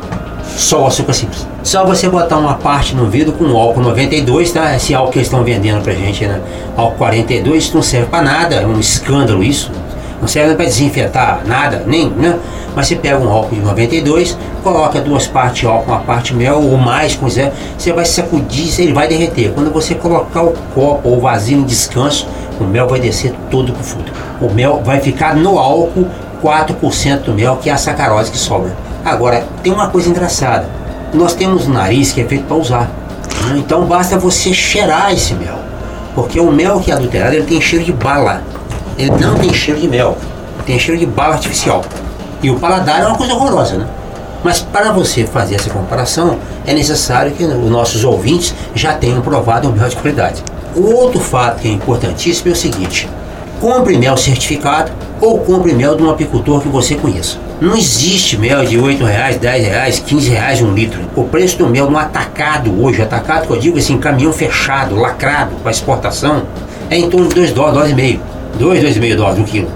só 0.56 0.82
o 0.82 0.86
açúcar 0.86 1.12
simples. 1.12 1.46
Só 1.62 1.86
você 1.86 2.08
botar 2.08 2.38
uma 2.38 2.54
parte 2.54 2.94
no 2.94 3.08
vidro 3.08 3.32
com 3.32 3.56
álcool 3.56 3.82
92, 3.82 4.50
tá? 4.50 4.74
Esse 4.74 4.94
álcool 4.94 5.12
que 5.12 5.18
eles 5.18 5.28
estão 5.28 5.44
vendendo 5.44 5.82
pra 5.82 5.92
gente, 5.92 6.26
né? 6.26 6.40
Álcool 6.76 6.96
42 6.96 7.72
não 7.72 7.82
serve 7.82 8.08
para 8.08 8.22
nada, 8.22 8.56
é 8.56 8.66
um 8.66 8.80
escândalo 8.80 9.44
isso. 9.44 9.70
Não 10.22 10.28
serve 10.28 10.54
para 10.54 10.64
desinfetar 10.64 11.42
nada, 11.44 11.82
nem, 11.84 12.08
né? 12.08 12.38
Mas 12.76 12.86
você 12.86 12.94
pega 12.94 13.18
um 13.18 13.28
álcool 13.28 13.56
de 13.56 13.60
92, 13.60 14.38
coloca 14.62 15.00
duas 15.00 15.26
partes 15.26 15.68
álcool, 15.68 15.90
uma 15.90 15.98
parte 15.98 16.32
mel 16.32 16.62
ou 16.62 16.78
mais, 16.78 17.16
com 17.16 17.26
quiser, 17.26 17.52
você 17.76 17.92
vai 17.92 18.04
sacudir, 18.04 18.72
ele 18.80 18.92
vai 18.92 19.08
derreter. 19.08 19.52
Quando 19.52 19.72
você 19.72 19.96
colocar 19.96 20.42
o 20.42 20.54
copo 20.74 21.08
ou 21.08 21.18
o 21.18 21.20
vasinho 21.20 21.62
em 21.62 21.64
descanso, 21.64 22.28
o 22.60 22.64
mel 22.64 22.88
vai 22.88 23.00
descer 23.00 23.34
todo 23.50 23.72
pro 23.72 23.82
fundo. 23.82 24.12
O 24.40 24.48
mel 24.48 24.80
vai 24.84 25.00
ficar 25.00 25.34
no 25.34 25.58
álcool 25.58 26.06
4% 26.40 27.22
do 27.22 27.34
mel, 27.34 27.56
que 27.56 27.68
é 27.68 27.72
a 27.72 27.76
sacarose 27.76 28.30
que 28.30 28.38
sobra. 28.38 28.74
Agora, 29.04 29.44
tem 29.62 29.72
uma 29.72 29.88
coisa 29.88 30.08
engraçada. 30.08 30.66
Nós 31.12 31.34
temos 31.34 31.66
um 31.66 31.72
nariz 31.72 32.12
que 32.12 32.20
é 32.20 32.24
feito 32.24 32.44
para 32.44 32.56
usar. 32.56 32.90
Então 33.56 33.84
basta 33.86 34.16
você 34.16 34.54
cheirar 34.54 35.12
esse 35.12 35.34
mel. 35.34 35.58
Porque 36.14 36.38
o 36.38 36.52
mel 36.52 36.80
que 36.80 36.90
é 36.90 36.94
adulterado, 36.94 37.34
ele 37.34 37.44
tem 37.44 37.60
cheiro 37.60 37.84
de 37.84 37.92
bala. 37.92 38.42
Ele 38.98 39.10
não 39.10 39.34
tem 39.36 39.52
cheiro 39.52 39.80
de 39.80 39.88
mel. 39.88 40.16
Tem 40.66 40.78
cheiro 40.78 40.98
de 40.98 41.06
bala 41.06 41.34
artificial. 41.34 41.82
E 42.42 42.50
o 42.50 42.58
paladar 42.58 43.02
é 43.02 43.06
uma 43.06 43.16
coisa 43.16 43.34
horrorosa, 43.34 43.76
né? 43.76 43.86
Mas 44.44 44.60
para 44.60 44.90
você 44.90 45.24
fazer 45.24 45.54
essa 45.54 45.70
comparação, 45.70 46.38
é 46.66 46.74
necessário 46.74 47.32
que 47.32 47.44
os 47.44 47.70
nossos 47.70 48.04
ouvintes 48.04 48.54
já 48.74 48.92
tenham 48.92 49.20
provado 49.20 49.68
um 49.68 49.72
mel 49.72 49.88
de 49.88 49.96
qualidade. 49.96 50.42
O 50.74 50.92
outro 50.94 51.20
fato 51.20 51.60
que 51.60 51.68
é 51.68 51.70
importantíssimo 51.70 52.50
é 52.50 52.52
o 52.52 52.56
seguinte: 52.56 53.08
compre 53.60 53.96
mel 53.96 54.16
certificado 54.16 54.90
ou 55.20 55.38
compre 55.38 55.72
mel 55.72 55.94
de 55.94 56.02
um 56.02 56.10
apicultor 56.10 56.60
que 56.60 56.68
você 56.68 56.96
conheça. 56.96 57.36
Não 57.60 57.76
existe 57.76 58.36
mel 58.36 58.64
de 58.64 58.76
R$ 58.76 58.96
reais, 59.04 59.38
R$ 59.40 59.48
reais, 59.48 60.02
R$ 60.04 60.18
reais 60.28 60.60
um 60.60 60.74
litro. 60.74 61.00
O 61.14 61.22
preço 61.22 61.58
do 61.58 61.68
mel 61.68 61.88
no 61.88 61.96
atacado 61.96 62.82
hoje, 62.82 63.00
atacado 63.00 63.46
que 63.46 63.52
eu 63.52 63.58
digo 63.58 63.78
assim, 63.78 63.96
caminhão 63.98 64.32
fechado, 64.32 64.96
lacrado 64.96 65.54
para 65.62 65.70
exportação, 65.70 66.42
é 66.90 66.96
em 66.96 67.08
torno 67.08 67.28
de 67.28 67.36
2 67.36 67.52
dólares, 67.52 67.74
dólares 67.74 67.92
e 67.92 67.94
meio. 67.94 68.31
2, 68.58 68.84
2,5 68.84 69.16
dólares 69.16 69.38
um 69.40 69.44
quilo. 69.44 69.68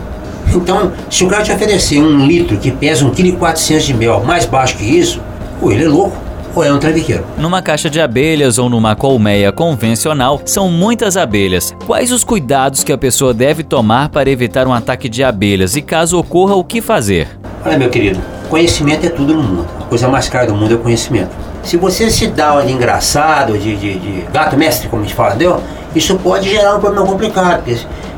Então, 0.55 0.93
se 1.11 1.25
o 1.25 1.29
cara 1.29 1.43
te 1.43 1.53
oferecer 1.53 2.01
um 2.01 2.27
litro 2.27 2.57
que 2.57 2.71
pesa 2.71 3.05
1,4 3.05 3.67
kg 3.67 3.79
de 3.85 3.95
mel 3.95 4.23
mais 4.25 4.47
baixo 4.47 4.77
que 4.77 4.85
isso, 4.85 5.21
ou 5.61 5.73
ele 5.73 5.85
é 5.85 5.89
louco, 5.89 6.17
ou 6.55 6.65
é 6.65 6.73
um 6.73 6.79
trambiqueiro. 6.79 7.25
Numa 7.37 7.61
caixa 7.61 7.91
de 7.91 8.01
abelhas 8.01 8.59
ou 8.59 8.71
numa 8.71 8.97
colmeia 8.97 9.53
convencional, 9.53 10.41
são 10.47 10.71
muitas 10.71 11.17
abelhas. 11.17 11.75
Quais 11.87 12.11
os 12.11 12.25
cuidados 12.25 12.83
que 12.83 12.93
a 12.93 12.99
pessoa 12.99 13.35
deve 13.35 13.63
tomar 13.63 14.09
para 14.09 14.31
evitar 14.31 14.67
um 14.67 14.73
ataque 14.73 15.09
de 15.09 15.23
abelhas 15.23 15.77
e 15.77 15.83
caso 15.83 16.19
ocorra, 16.19 16.55
o 16.55 16.65
que 16.65 16.81
fazer? 16.81 17.29
Olha, 17.65 17.79
meu 17.79 17.91
querido, 17.91 18.19
conhecimento 18.49 19.05
é 19.05 19.11
tudo 19.11 19.35
no 19.35 19.43
mundo. 19.43 19.67
A 19.81 19.85
coisa 19.85 20.09
mais 20.09 20.29
cara 20.29 20.47
do 20.47 20.55
mundo 20.55 20.73
é 20.73 20.75
o 20.77 20.79
conhecimento. 20.79 21.31
Se 21.63 21.77
você 21.77 22.11
se 22.11 22.29
dá 22.29 22.59
de 22.63 22.73
engraçado, 22.73 23.59
de, 23.59 23.77
de, 23.77 23.99
de 23.99 24.25
gato 24.33 24.57
mestre, 24.57 24.89
como 24.89 25.03
a 25.03 25.05
gente 25.05 25.15
fala, 25.15 25.31
entendeu? 25.31 25.61
Isso 25.95 26.17
pode 26.17 26.49
gerar 26.49 26.77
um 26.77 26.81
problema 26.81 27.07
complicado. 27.07 27.63
Porque 27.63 27.77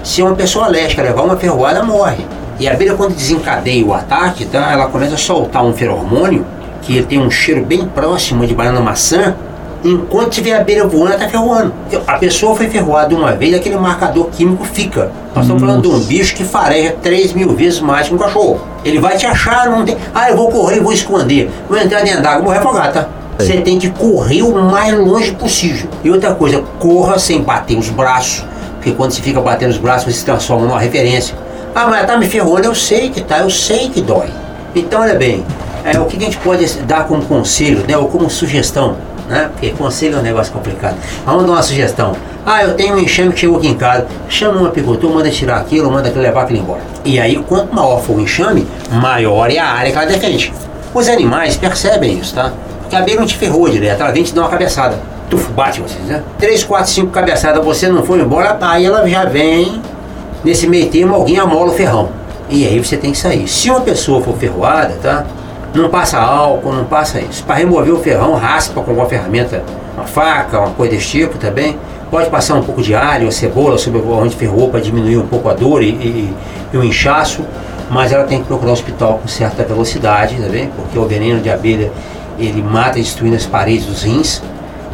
se 0.08 0.22
uma 0.22 0.34
pessoa 0.34 0.64
alérgica 0.64 1.02
levar 1.02 1.22
uma 1.22 1.36
ferroada, 1.36 1.82
morre. 1.82 2.24
E 2.58 2.66
a 2.66 2.72
abelha, 2.72 2.94
quando 2.94 3.14
desencadeia 3.14 3.84
o 3.84 3.92
ataque, 3.92 4.46
tá, 4.46 4.72
ela 4.72 4.86
começa 4.86 5.14
a 5.14 5.18
soltar 5.18 5.62
um 5.62 5.74
feromônio, 5.74 6.46
que 6.80 7.02
tem 7.02 7.18
um 7.18 7.30
cheiro 7.30 7.62
bem 7.62 7.84
próximo 7.84 8.46
de 8.46 8.54
banana 8.54 8.80
maçã, 8.80 9.36
enquanto 9.84 10.30
tiver 10.30 10.54
a 10.54 10.62
abelha 10.62 10.86
voando, 10.86 11.08
ela 11.08 11.16
está 11.16 11.28
ferroando. 11.28 11.74
A 12.06 12.14
pessoa 12.14 12.56
foi 12.56 12.68
ferroada 12.68 13.14
uma 13.14 13.32
vez, 13.32 13.54
aquele 13.54 13.76
marcador 13.76 14.30
químico 14.30 14.64
fica. 14.64 15.12
Nós 15.34 15.44
estamos 15.44 15.62
falando 15.62 15.82
de 15.82 15.88
um 15.88 16.00
bicho 16.00 16.34
que 16.34 16.42
fareja 16.42 16.96
3 17.02 17.34
mil 17.34 17.54
vezes 17.54 17.78
mais 17.78 18.08
que 18.08 18.14
um 18.14 18.18
cachorro. 18.18 18.62
Ele 18.86 18.98
vai 18.98 19.14
te 19.18 19.26
achar, 19.26 19.68
não 19.68 19.84
tem. 19.84 19.94
Ah, 20.14 20.30
eu 20.30 20.36
vou 20.38 20.48
correr, 20.48 20.80
vou 20.80 20.92
esconder, 20.94 21.50
vou 21.68 21.78
entrar 21.78 22.00
dentro 22.00 22.22
d'água, 22.22 22.44
vou 22.44 22.52
afogado, 22.52 22.94
tá? 22.94 23.08
Você 23.38 23.58
tem 23.58 23.78
que 23.78 23.90
correr 23.90 24.40
o 24.40 24.54
mais 24.54 24.98
longe 24.98 25.32
possível. 25.32 25.90
E 26.02 26.10
outra 26.10 26.34
coisa, 26.34 26.64
corra 26.78 27.18
sem 27.18 27.42
bater 27.42 27.76
os 27.76 27.90
braços 27.90 28.42
porque 28.88 28.92
quando 28.92 29.12
você 29.12 29.22
fica 29.22 29.40
batendo 29.40 29.70
os 29.70 29.78
braços, 29.78 30.04
você 30.04 30.20
se 30.20 30.24
transforma 30.24 30.66
numa 30.66 30.78
referência. 30.78 31.36
Ah, 31.74 31.86
mas 31.88 32.06
tá 32.06 32.16
me 32.16 32.26
ferrando, 32.26 32.64
eu 32.64 32.74
sei 32.74 33.10
que 33.10 33.20
tá, 33.20 33.38
eu 33.38 33.50
sei 33.50 33.88
que 33.90 34.00
dói. 34.00 34.28
Então, 34.74 35.02
olha 35.02 35.14
bem, 35.14 35.44
é, 35.84 35.98
o 35.98 36.06
que 36.06 36.16
a 36.16 36.20
gente 36.20 36.38
pode 36.38 36.66
dar 36.82 37.06
como 37.06 37.22
conselho, 37.24 37.84
né, 37.86 37.96
ou 37.96 38.08
como 38.08 38.30
sugestão, 38.30 38.96
né? 39.28 39.50
Porque 39.52 39.70
conselho 39.70 40.16
é 40.16 40.18
um 40.20 40.22
negócio 40.22 40.52
complicado. 40.52 40.96
Vamos 41.26 41.44
dar 41.44 41.52
uma 41.52 41.62
sugestão. 41.62 42.16
Ah, 42.46 42.62
eu 42.62 42.74
tenho 42.74 42.94
um 42.94 42.98
enxame 42.98 43.32
que 43.32 43.40
chegou 43.40 43.58
aqui 43.58 43.68
em 43.68 43.74
casa. 43.74 44.06
Chama 44.28 44.62
um 44.62 44.64
apicultor, 44.66 45.12
manda 45.12 45.30
tirar 45.30 45.58
aquilo, 45.58 45.90
manda 45.90 46.10
levar 46.10 46.42
aquilo 46.44 46.60
embora. 46.60 46.80
E 47.04 47.20
aí, 47.20 47.36
quanto 47.46 47.74
maior 47.74 48.00
for 48.00 48.16
o 48.16 48.20
enxame, 48.20 48.66
maior 48.90 49.50
é 49.50 49.58
a 49.58 49.66
área 49.66 49.92
que 49.92 49.98
ela 49.98 50.06
defende. 50.06 50.52
Os 50.94 51.08
animais 51.08 51.58
percebem 51.58 52.18
isso, 52.18 52.34
tá? 52.34 52.52
Porque 52.80 52.96
a 52.96 53.00
abelha 53.00 53.20
não 53.20 53.26
te 53.26 53.36
ferrou 53.36 53.68
direto, 53.68 54.00
ela 54.00 54.12
vem 54.12 54.22
te 54.22 54.34
dar 54.34 54.42
uma 54.42 54.48
cabeçada 54.48 54.98
tuf, 55.28 55.50
bate 55.52 55.80
vocês, 55.80 56.04
né? 56.04 56.22
Três, 56.38 56.64
quatro, 56.64 56.90
cinco 56.90 57.10
cabeçadas, 57.10 57.64
você 57.64 57.88
não 57.88 58.02
foi 58.02 58.20
embora, 58.20 58.56
aí 58.60 58.86
ela 58.86 59.06
já 59.08 59.24
vem, 59.24 59.80
nesse 60.44 60.66
meio 60.66 60.88
termo, 60.90 61.14
alguém 61.14 61.38
amola 61.38 61.70
o 61.70 61.74
ferrão. 61.74 62.08
E 62.50 62.66
aí 62.66 62.82
você 62.82 62.96
tem 62.96 63.12
que 63.12 63.18
sair. 63.18 63.46
Se 63.46 63.70
uma 63.70 63.80
pessoa 63.80 64.22
for 64.22 64.34
ferroada, 64.36 64.94
tá? 65.02 65.26
Não 65.74 65.90
passa 65.90 66.18
álcool, 66.18 66.72
não 66.72 66.84
passa 66.84 67.20
isso. 67.20 67.44
Para 67.44 67.56
remover 67.56 67.92
o 67.92 67.98
ferrão, 67.98 68.34
raspa 68.34 68.80
com 68.80 68.92
uma 68.92 69.06
ferramenta, 69.06 69.62
uma 69.94 70.06
faca, 70.06 70.58
uma 70.58 70.70
coisa 70.70 70.94
desse 70.94 71.08
tipo 71.08 71.36
também. 71.36 71.78
Pode 72.10 72.30
passar 72.30 72.54
um 72.54 72.62
pouco 72.62 72.80
de 72.80 72.94
alho, 72.94 73.26
ou 73.26 73.32
cebola 73.32 73.76
sobre 73.76 74.00
onde 74.00 74.34
ferrou 74.34 74.70
para 74.70 74.80
diminuir 74.80 75.18
um 75.18 75.26
pouco 75.26 75.50
a 75.50 75.52
dor 75.52 75.82
e, 75.82 75.90
e, 75.90 76.34
e, 76.72 76.76
o 76.76 76.82
inchaço. 76.82 77.44
Mas 77.90 78.12
ela 78.12 78.24
tem 78.24 78.40
que 78.40 78.46
procurar 78.46 78.70
o 78.70 78.72
hospital 78.72 79.18
com 79.20 79.28
certa 79.28 79.62
velocidade, 79.62 80.36
tá 80.36 80.48
bem? 80.48 80.70
Porque 80.74 80.98
o 80.98 81.06
veneno 81.06 81.40
de 81.40 81.50
abelha 81.50 81.92
ele 82.38 82.62
mata 82.62 82.98
destruindo 82.98 83.36
as 83.36 83.44
paredes 83.44 83.84
dos 83.84 84.02
rins 84.02 84.42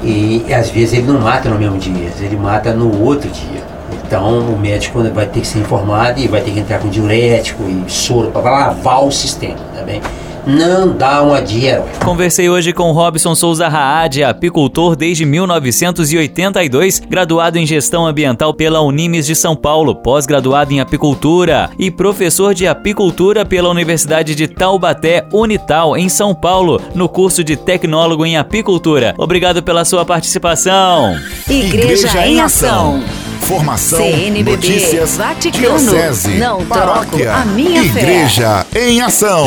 E 0.02 0.44
às 0.52 0.70
vezes 0.70 0.94
ele 0.94 1.06
não 1.06 1.20
mata 1.20 1.48
no 1.48 1.58
mesmo 1.58 1.78
dia, 1.78 2.12
ele 2.20 2.36
mata 2.36 2.72
no 2.72 3.02
outro 3.02 3.30
dia. 3.30 3.73
Então 4.06 4.40
o 4.40 4.58
médico 4.58 5.02
vai 5.12 5.26
ter 5.26 5.40
que 5.40 5.46
ser 5.46 5.60
informado 5.60 6.20
e 6.20 6.28
vai 6.28 6.40
ter 6.40 6.50
que 6.50 6.60
entrar 6.60 6.78
com 6.78 6.88
diurético 6.88 7.62
e 7.64 7.90
soro 7.90 8.30
para 8.30 8.42
lavar 8.42 9.04
o 9.04 9.10
sistema, 9.10 9.58
tá 9.74 9.82
bem? 9.82 10.00
não 10.46 10.94
dá 10.94 11.22
uma 11.22 11.40
dia. 11.40 11.82
Conversei 12.04 12.48
hoje 12.48 12.72
com 12.72 12.92
Robson 12.92 13.34
Souza 13.34 13.68
Raad, 13.68 14.22
apicultor 14.22 14.94
desde 14.94 15.24
1982, 15.24 17.00
graduado 17.00 17.58
em 17.58 17.66
gestão 17.66 18.06
ambiental 18.06 18.52
pela 18.52 18.80
Unimes 18.80 19.26
de 19.26 19.34
São 19.34 19.56
Paulo, 19.56 19.94
pós-graduado 19.94 20.72
em 20.72 20.80
apicultura 20.80 21.70
e 21.78 21.90
professor 21.90 22.54
de 22.54 22.66
apicultura 22.66 23.44
pela 23.44 23.70
Universidade 23.70 24.34
de 24.34 24.46
Taubaté, 24.46 25.26
Unital, 25.32 25.96
em 25.96 26.08
São 26.08 26.34
Paulo, 26.34 26.80
no 26.94 27.08
curso 27.08 27.42
de 27.42 27.56
tecnólogo 27.56 28.26
em 28.26 28.36
apicultura. 28.36 29.14
Obrigado 29.16 29.62
pela 29.62 29.84
sua 29.84 30.04
participação. 30.04 31.18
Igreja, 31.48 32.06
Igreja 32.08 32.26
em 32.26 32.40
Ação. 32.40 33.02
Formação, 33.48 33.98
CNBB, 33.98 34.50
notícias, 34.52 35.16
Vaticano, 35.18 35.78
diocese, 35.78 36.38
não 36.38 36.64
paróquia, 36.64 37.26
troco 37.26 37.40
a 37.42 37.44
minha 37.44 37.82
Igreja 37.82 38.64
fé. 38.70 38.88
em 38.88 39.02
Ação. 39.02 39.46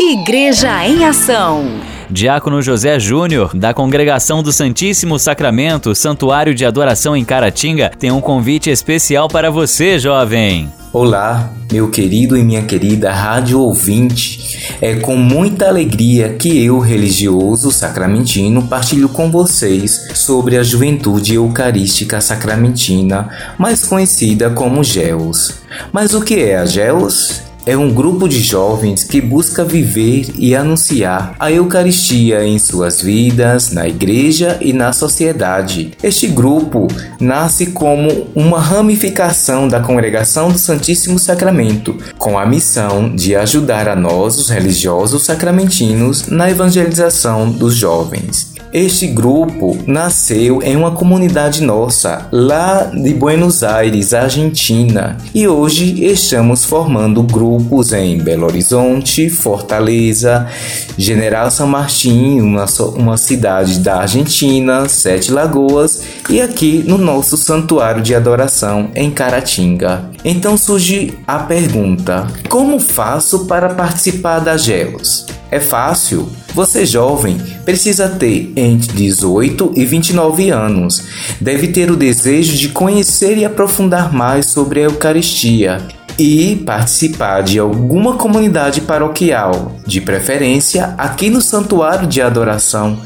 Igreja 0.00 0.84
em 0.84 1.04
Ação. 1.04 1.64
Diácono 2.12 2.60
José 2.60 3.00
Júnior, 3.00 3.56
da 3.56 3.72
Congregação 3.72 4.42
do 4.42 4.52
Santíssimo 4.52 5.18
Sacramento, 5.18 5.94
Santuário 5.94 6.54
de 6.54 6.66
Adoração 6.66 7.16
em 7.16 7.24
Caratinga, 7.24 7.90
tem 7.98 8.10
um 8.12 8.20
convite 8.20 8.68
especial 8.68 9.28
para 9.28 9.50
você, 9.50 9.98
jovem. 9.98 10.70
Olá, 10.92 11.50
meu 11.72 11.88
querido 11.88 12.36
e 12.36 12.44
minha 12.44 12.60
querida 12.64 13.10
rádio 13.10 13.58
ouvinte. 13.58 14.76
É 14.78 14.96
com 14.96 15.16
muita 15.16 15.68
alegria 15.68 16.34
que 16.34 16.62
eu, 16.62 16.78
religioso 16.80 17.72
sacramentino, 17.72 18.68
partilho 18.68 19.08
com 19.08 19.30
vocês 19.30 20.10
sobre 20.12 20.58
a 20.58 20.62
juventude 20.62 21.36
eucarística 21.36 22.20
sacramentina, 22.20 23.30
mais 23.56 23.86
conhecida 23.86 24.50
como 24.50 24.84
GEUS. 24.84 25.62
Mas 25.90 26.12
o 26.12 26.20
que 26.20 26.34
é 26.34 26.58
a 26.58 26.66
GEUS? 26.66 27.51
É 27.64 27.76
um 27.76 27.92
grupo 27.92 28.28
de 28.28 28.40
jovens 28.40 29.04
que 29.04 29.20
busca 29.20 29.64
viver 29.64 30.26
e 30.36 30.54
anunciar 30.54 31.34
a 31.38 31.50
Eucaristia 31.50 32.44
em 32.44 32.58
suas 32.58 33.00
vidas, 33.00 33.70
na 33.70 33.86
igreja 33.86 34.58
e 34.60 34.72
na 34.72 34.92
sociedade. 34.92 35.92
Este 36.02 36.26
grupo 36.26 36.88
nasce 37.20 37.66
como 37.66 38.26
uma 38.34 38.60
ramificação 38.60 39.68
da 39.68 39.80
Congregação 39.80 40.50
do 40.50 40.58
Santíssimo 40.58 41.18
Sacramento, 41.18 41.96
com 42.18 42.38
a 42.38 42.46
missão 42.46 43.14
de 43.14 43.36
ajudar 43.36 43.88
a 43.88 43.96
nós, 43.96 44.38
os 44.38 44.48
religiosos 44.48 45.24
sacramentinos, 45.24 46.26
na 46.26 46.50
evangelização 46.50 47.50
dos 47.50 47.76
jovens. 47.76 48.52
Este 48.72 49.06
grupo 49.06 49.76
nasceu 49.86 50.62
em 50.62 50.74
uma 50.74 50.92
comunidade 50.92 51.62
nossa, 51.62 52.26
lá 52.32 52.84
de 52.84 53.12
Buenos 53.12 53.62
Aires, 53.62 54.14
Argentina, 54.14 55.18
e 55.34 55.46
hoje 55.46 56.02
estamos 56.02 56.64
formando 56.64 57.22
grupos 57.52 57.92
em 57.92 58.16
Belo 58.16 58.46
Horizonte, 58.46 59.28
Fortaleza, 59.28 60.48
General 60.96 61.50
São 61.50 61.66
Martín, 61.66 62.40
uma, 62.40 62.64
uma 62.96 63.16
cidade 63.18 63.78
da 63.80 64.00
Argentina, 64.00 64.88
Sete 64.88 65.30
Lagoas, 65.30 66.02
e 66.30 66.40
aqui 66.40 66.82
no 66.86 66.96
nosso 66.96 67.36
santuário 67.36 68.02
de 68.02 68.14
adoração 68.14 68.90
em 68.94 69.10
Caratinga. 69.10 70.10
Então 70.24 70.56
surge 70.56 71.14
a 71.26 71.40
pergunta: 71.40 72.26
como 72.48 72.78
faço 72.78 73.46
para 73.46 73.68
participar 73.70 74.38
da 74.38 74.56
GELOS? 74.56 75.26
É 75.50 75.60
fácil. 75.60 76.30
Você 76.54 76.86
jovem 76.86 77.36
precisa 77.64 78.08
ter 78.08 78.52
entre 78.56 78.92
18 78.92 79.72
e 79.76 79.84
29 79.84 80.50
anos. 80.50 81.02
Deve 81.40 81.68
ter 81.68 81.90
o 81.90 81.96
desejo 81.96 82.56
de 82.56 82.70
conhecer 82.70 83.36
e 83.36 83.44
aprofundar 83.44 84.12
mais 84.12 84.46
sobre 84.46 84.80
a 84.80 84.84
Eucaristia 84.84 85.80
e 86.22 86.54
participar 86.54 87.42
de 87.42 87.58
alguma 87.58 88.14
comunidade 88.14 88.80
paroquial, 88.82 89.72
de 89.84 90.00
preferência 90.00 90.94
aqui 90.96 91.28
no 91.28 91.40
Santuário 91.40 92.06
de 92.06 92.22
Adoração, 92.22 92.96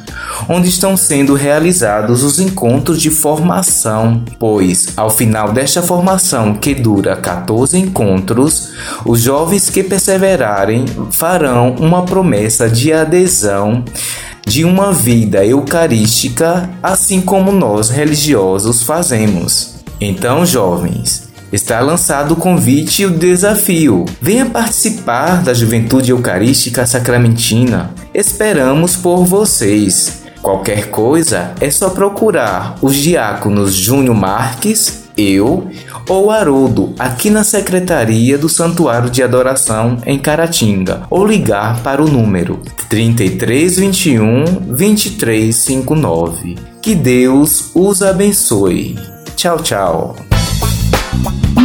onde 0.48 0.68
estão 0.68 0.98
sendo 0.98 1.32
realizados 1.32 2.22
os 2.22 2.38
encontros 2.38 3.00
de 3.00 3.08
formação, 3.08 4.22
pois 4.38 4.92
ao 4.98 5.08
final 5.08 5.50
desta 5.50 5.80
formação, 5.80 6.54
que 6.54 6.74
dura 6.74 7.16
14 7.16 7.78
encontros, 7.78 8.72
os 9.04 9.22
jovens 9.22 9.70
que 9.70 9.82
perseverarem 9.82 10.84
farão 11.10 11.74
uma 11.80 12.02
promessa 12.02 12.68
de 12.68 12.92
adesão 12.92 13.82
de 14.46 14.62
uma 14.62 14.92
vida 14.92 15.44
eucarística, 15.44 16.68
assim 16.82 17.22
como 17.22 17.50
nós 17.50 17.88
religiosos 17.88 18.82
fazemos. 18.82 19.76
Então, 20.00 20.44
jovens, 20.44 21.25
Está 21.52 21.80
lançado 21.80 22.32
o 22.32 22.36
convite 22.36 23.02
e 23.02 23.06
o 23.06 23.10
desafio. 23.10 24.04
Venha 24.20 24.46
participar 24.46 25.42
da 25.42 25.54
Juventude 25.54 26.10
Eucarística 26.10 26.86
Sacramentina. 26.86 27.90
Esperamos 28.12 28.96
por 28.96 29.24
vocês. 29.24 30.24
Qualquer 30.42 30.90
coisa 30.90 31.52
é 31.60 31.70
só 31.70 31.90
procurar 31.90 32.76
os 32.80 32.94
diáconos 32.94 33.74
Júnior 33.74 34.14
Marques, 34.14 35.06
eu 35.16 35.68
ou 36.08 36.30
Haroldo 36.30 36.94
aqui 36.98 37.30
na 37.30 37.42
Secretaria 37.42 38.36
do 38.36 38.48
Santuário 38.48 39.10
de 39.10 39.22
Adoração 39.22 39.98
em 40.04 40.18
Caratinga 40.18 41.02
ou 41.10 41.26
ligar 41.26 41.82
para 41.82 42.02
o 42.02 42.08
número 42.08 42.60
3321 42.88 44.44
2359. 44.44 46.56
Que 46.82 46.94
Deus 46.94 47.70
os 47.74 48.02
abençoe. 48.02 48.98
Tchau, 49.34 49.58
tchau. 49.58 50.35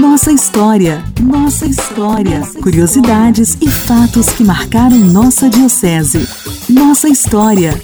Nossa 0.02 0.32
história, 0.32 1.04
nossa 1.22 1.64
história, 1.68 2.42
curiosidades 2.64 3.56
e 3.62 3.70
fatos 3.70 4.30
que 4.30 4.44
marcaram 4.44 4.98
nossa 4.98 5.48
diocese. 5.48 6.28
Nossa 6.68 7.08
história. 7.08 7.80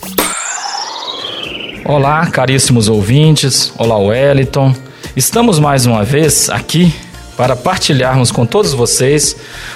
Olá, 1.85 2.25
caríssimos 2.25 2.89
ouvintes. 2.89 3.71
Olá, 3.77 3.99
Wellington. 3.99 4.73
Estamos 5.15 5.59
mais 5.59 5.85
uma 5.85 6.03
vez 6.03 6.49
aqui 6.49 6.91
para 7.37 7.55
partilharmos 7.55 8.31
com 8.31 8.47
todos 8.47 8.73
vocês 8.73 9.35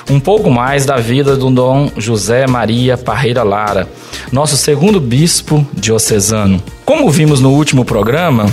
um 0.10 0.20
pouco 0.20 0.50
mais 0.50 0.84
da 0.84 0.98
vida 0.98 1.38
do 1.38 1.52
Dom 1.52 1.92
José 1.96 2.48
Maria 2.48 2.98
Parreira 2.98 3.44
Lara, 3.44 3.88
nosso 4.32 4.58
segundo 4.58 5.00
bispo 5.00 5.64
diocesano. 5.76 6.62
Como 6.84 7.12
vimos 7.12 7.40
no 7.40 7.52
último 7.52 7.86
programa, 7.86 8.48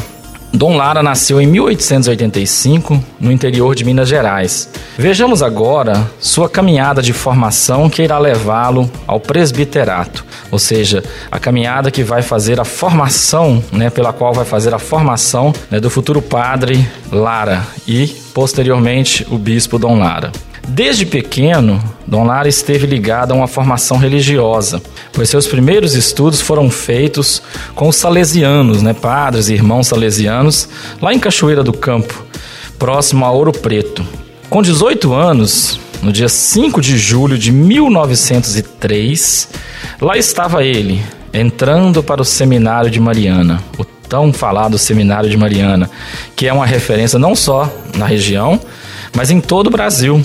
Dom 0.53 0.77
Lara 0.77 1.03
nasceu 1.03 1.41
em 1.41 1.47
1885 1.47 3.05
no 3.21 3.31
interior 3.31 3.75
de 3.75 3.85
Minas 3.85 4.09
Gerais. 4.09 4.69
Vejamos 4.97 5.43
agora 5.43 6.11
sua 6.19 6.49
caminhada 6.49 7.03
de 7.03 7.13
formação 7.13 7.91
que 7.91 8.03
irá 8.03 8.19
levá-lo 8.19 8.91
ao 9.07 9.21
presbiterato, 9.21 10.25
ou 10.51 10.59
seja, 10.59 11.05
a 11.31 11.39
caminhada 11.39 11.91
que 11.91 12.03
vai 12.03 12.23
fazer 12.23 12.59
a 12.59 12.65
formação, 12.65 13.63
né, 13.71 13.91
pela 13.91 14.13
qual 14.13 14.33
vai 14.33 14.45
fazer 14.45 14.73
a 14.73 14.79
formação 14.79 15.53
né, 15.71 15.79
do 15.79 15.91
futuro 15.91 16.23
padre 16.23 16.89
Lara 17.13 17.63
e 17.87 18.09
posteriormente 18.33 19.27
o 19.31 19.37
bispo 19.37 19.79
Dom 19.79 19.99
Lara. 19.99 20.33
Desde 20.69 21.07
pequeno, 21.07 21.83
Dom 22.07 22.25
Lara 22.25 22.47
esteve 22.47 22.87
ligado 22.87 23.33
a 23.33 23.35
uma 23.35 23.49
formação 23.49 23.97
religiosa, 23.97 24.83
pois 25.15 25.31
seus 25.31 25.47
primeiros 25.47 25.95
estudos 25.95 26.43
foram 26.43 26.71
feitos 26.71 27.43
com 27.75 27.89
os 27.89 27.97
salesianos, 27.97 28.83
né, 28.83 28.93
padres 28.93 29.49
e 29.49 29.55
irmãos 29.55 29.87
salesianos, 29.87 30.69
lá 31.01 31.15
em 31.15 31.19
Cachoeira 31.19 31.65
do 31.65 31.73
Campo, 31.73 32.23
próximo 32.79 33.25
a 33.25 33.31
Ouro 33.31 33.51
Preto. 33.51 34.07
Com 34.51 34.61
18 34.61 35.15
anos, 35.15 35.81
no 36.03 36.13
dia 36.13 36.29
5 36.29 36.83
de 36.83 36.99
julho 36.99 37.39
de 37.39 37.51
1903, 37.51 39.49
lá 40.03 40.19
estava 40.19 40.63
ele, 40.63 41.03
entrando 41.33 42.03
para 42.03 42.21
o 42.21 42.27
seminário 42.27 42.91
de 42.91 43.01
Mariana, 43.01 43.65
o 43.79 43.85
tão 43.85 44.35
falado 44.35 44.77
seminário 44.77 45.31
de 45.31 45.37
Mariana, 45.37 45.91
que 46.37 46.47
é 46.47 46.53
uma 46.53 46.67
referência 46.67 47.19
não 47.19 47.35
só 47.35 47.73
na 47.97 48.05
região, 48.05 48.61
mas 49.17 49.31
em 49.31 49.41
todo 49.41 49.69
o 49.69 49.71
Brasil 49.71 50.23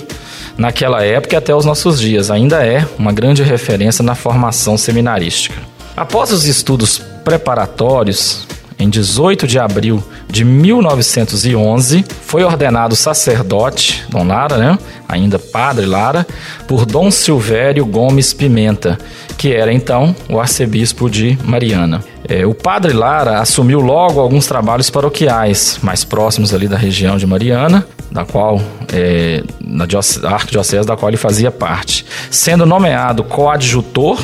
naquela 0.56 1.02
época 1.04 1.34
e 1.34 1.38
até 1.38 1.54
os 1.54 1.64
nossos 1.64 2.00
dias. 2.00 2.30
Ainda 2.30 2.64
é 2.64 2.86
uma 2.98 3.12
grande 3.12 3.42
referência 3.42 4.02
na 4.02 4.14
formação 4.14 4.76
seminarística. 4.76 5.56
Após 5.96 6.32
os 6.32 6.44
estudos 6.44 6.98
preparatórios, 7.24 8.46
em 8.78 8.88
18 8.88 9.46
de 9.46 9.58
abril 9.58 10.02
de 10.28 10.44
1911, 10.44 12.04
foi 12.22 12.42
ordenado 12.42 12.96
sacerdote, 12.96 14.04
Dom 14.08 14.26
Lara, 14.26 14.56
né? 14.56 14.78
ainda 15.08 15.38
padre 15.38 15.86
Lara, 15.86 16.26
por 16.66 16.84
Dom 16.84 17.10
Silvério 17.10 17.86
Gomes 17.86 18.32
Pimenta, 18.32 18.98
que 19.38 19.52
era 19.52 19.72
então 19.72 20.14
o 20.28 20.40
arcebispo 20.40 21.08
de 21.08 21.38
Mariana. 21.44 22.02
É, 22.28 22.44
o 22.44 22.54
padre 22.54 22.92
Lara 22.92 23.40
assumiu 23.40 23.80
logo 23.80 24.20
alguns 24.20 24.46
trabalhos 24.46 24.90
paroquiais 24.90 25.78
mais 25.82 26.04
próximos 26.04 26.52
ali 26.52 26.66
da 26.66 26.76
região 26.76 27.16
de 27.16 27.26
Mariana, 27.26 27.86
da 28.14 28.24
qual 28.24 28.62
é, 28.92 29.42
na 29.60 29.84
arquidiocese 30.30 30.86
da 30.86 30.96
qual 30.96 31.10
ele 31.10 31.16
fazia 31.16 31.50
parte, 31.50 32.06
sendo 32.30 32.64
nomeado 32.64 33.24
coadjutor, 33.24 34.18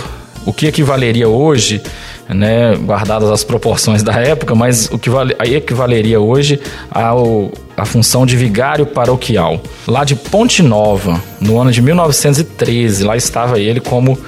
o 0.46 0.52
que 0.52 0.66
equivaleria 0.66 1.28
hoje 1.28 1.82
né, 2.28 2.76
guardadas 2.76 3.28
as 3.28 3.42
proporções 3.42 4.04
da 4.04 4.12
época, 4.14 4.54
mas 4.54 4.88
o 4.92 4.98
que 4.98 5.10
vale, 5.10 5.34
equivaleria 5.40 6.20
hoje 6.20 6.60
ao 6.88 7.50
a 7.76 7.84
função 7.84 8.26
de 8.26 8.36
vigário 8.36 8.84
paroquial. 8.84 9.60
Lá 9.88 10.04
de 10.04 10.14
Ponte 10.14 10.62
Nova, 10.62 11.20
no 11.40 11.58
ano 11.58 11.72
de 11.72 11.80
1913, 11.80 13.02
lá 13.04 13.16
estava 13.16 13.58
ele 13.58 13.80
como 13.80 14.18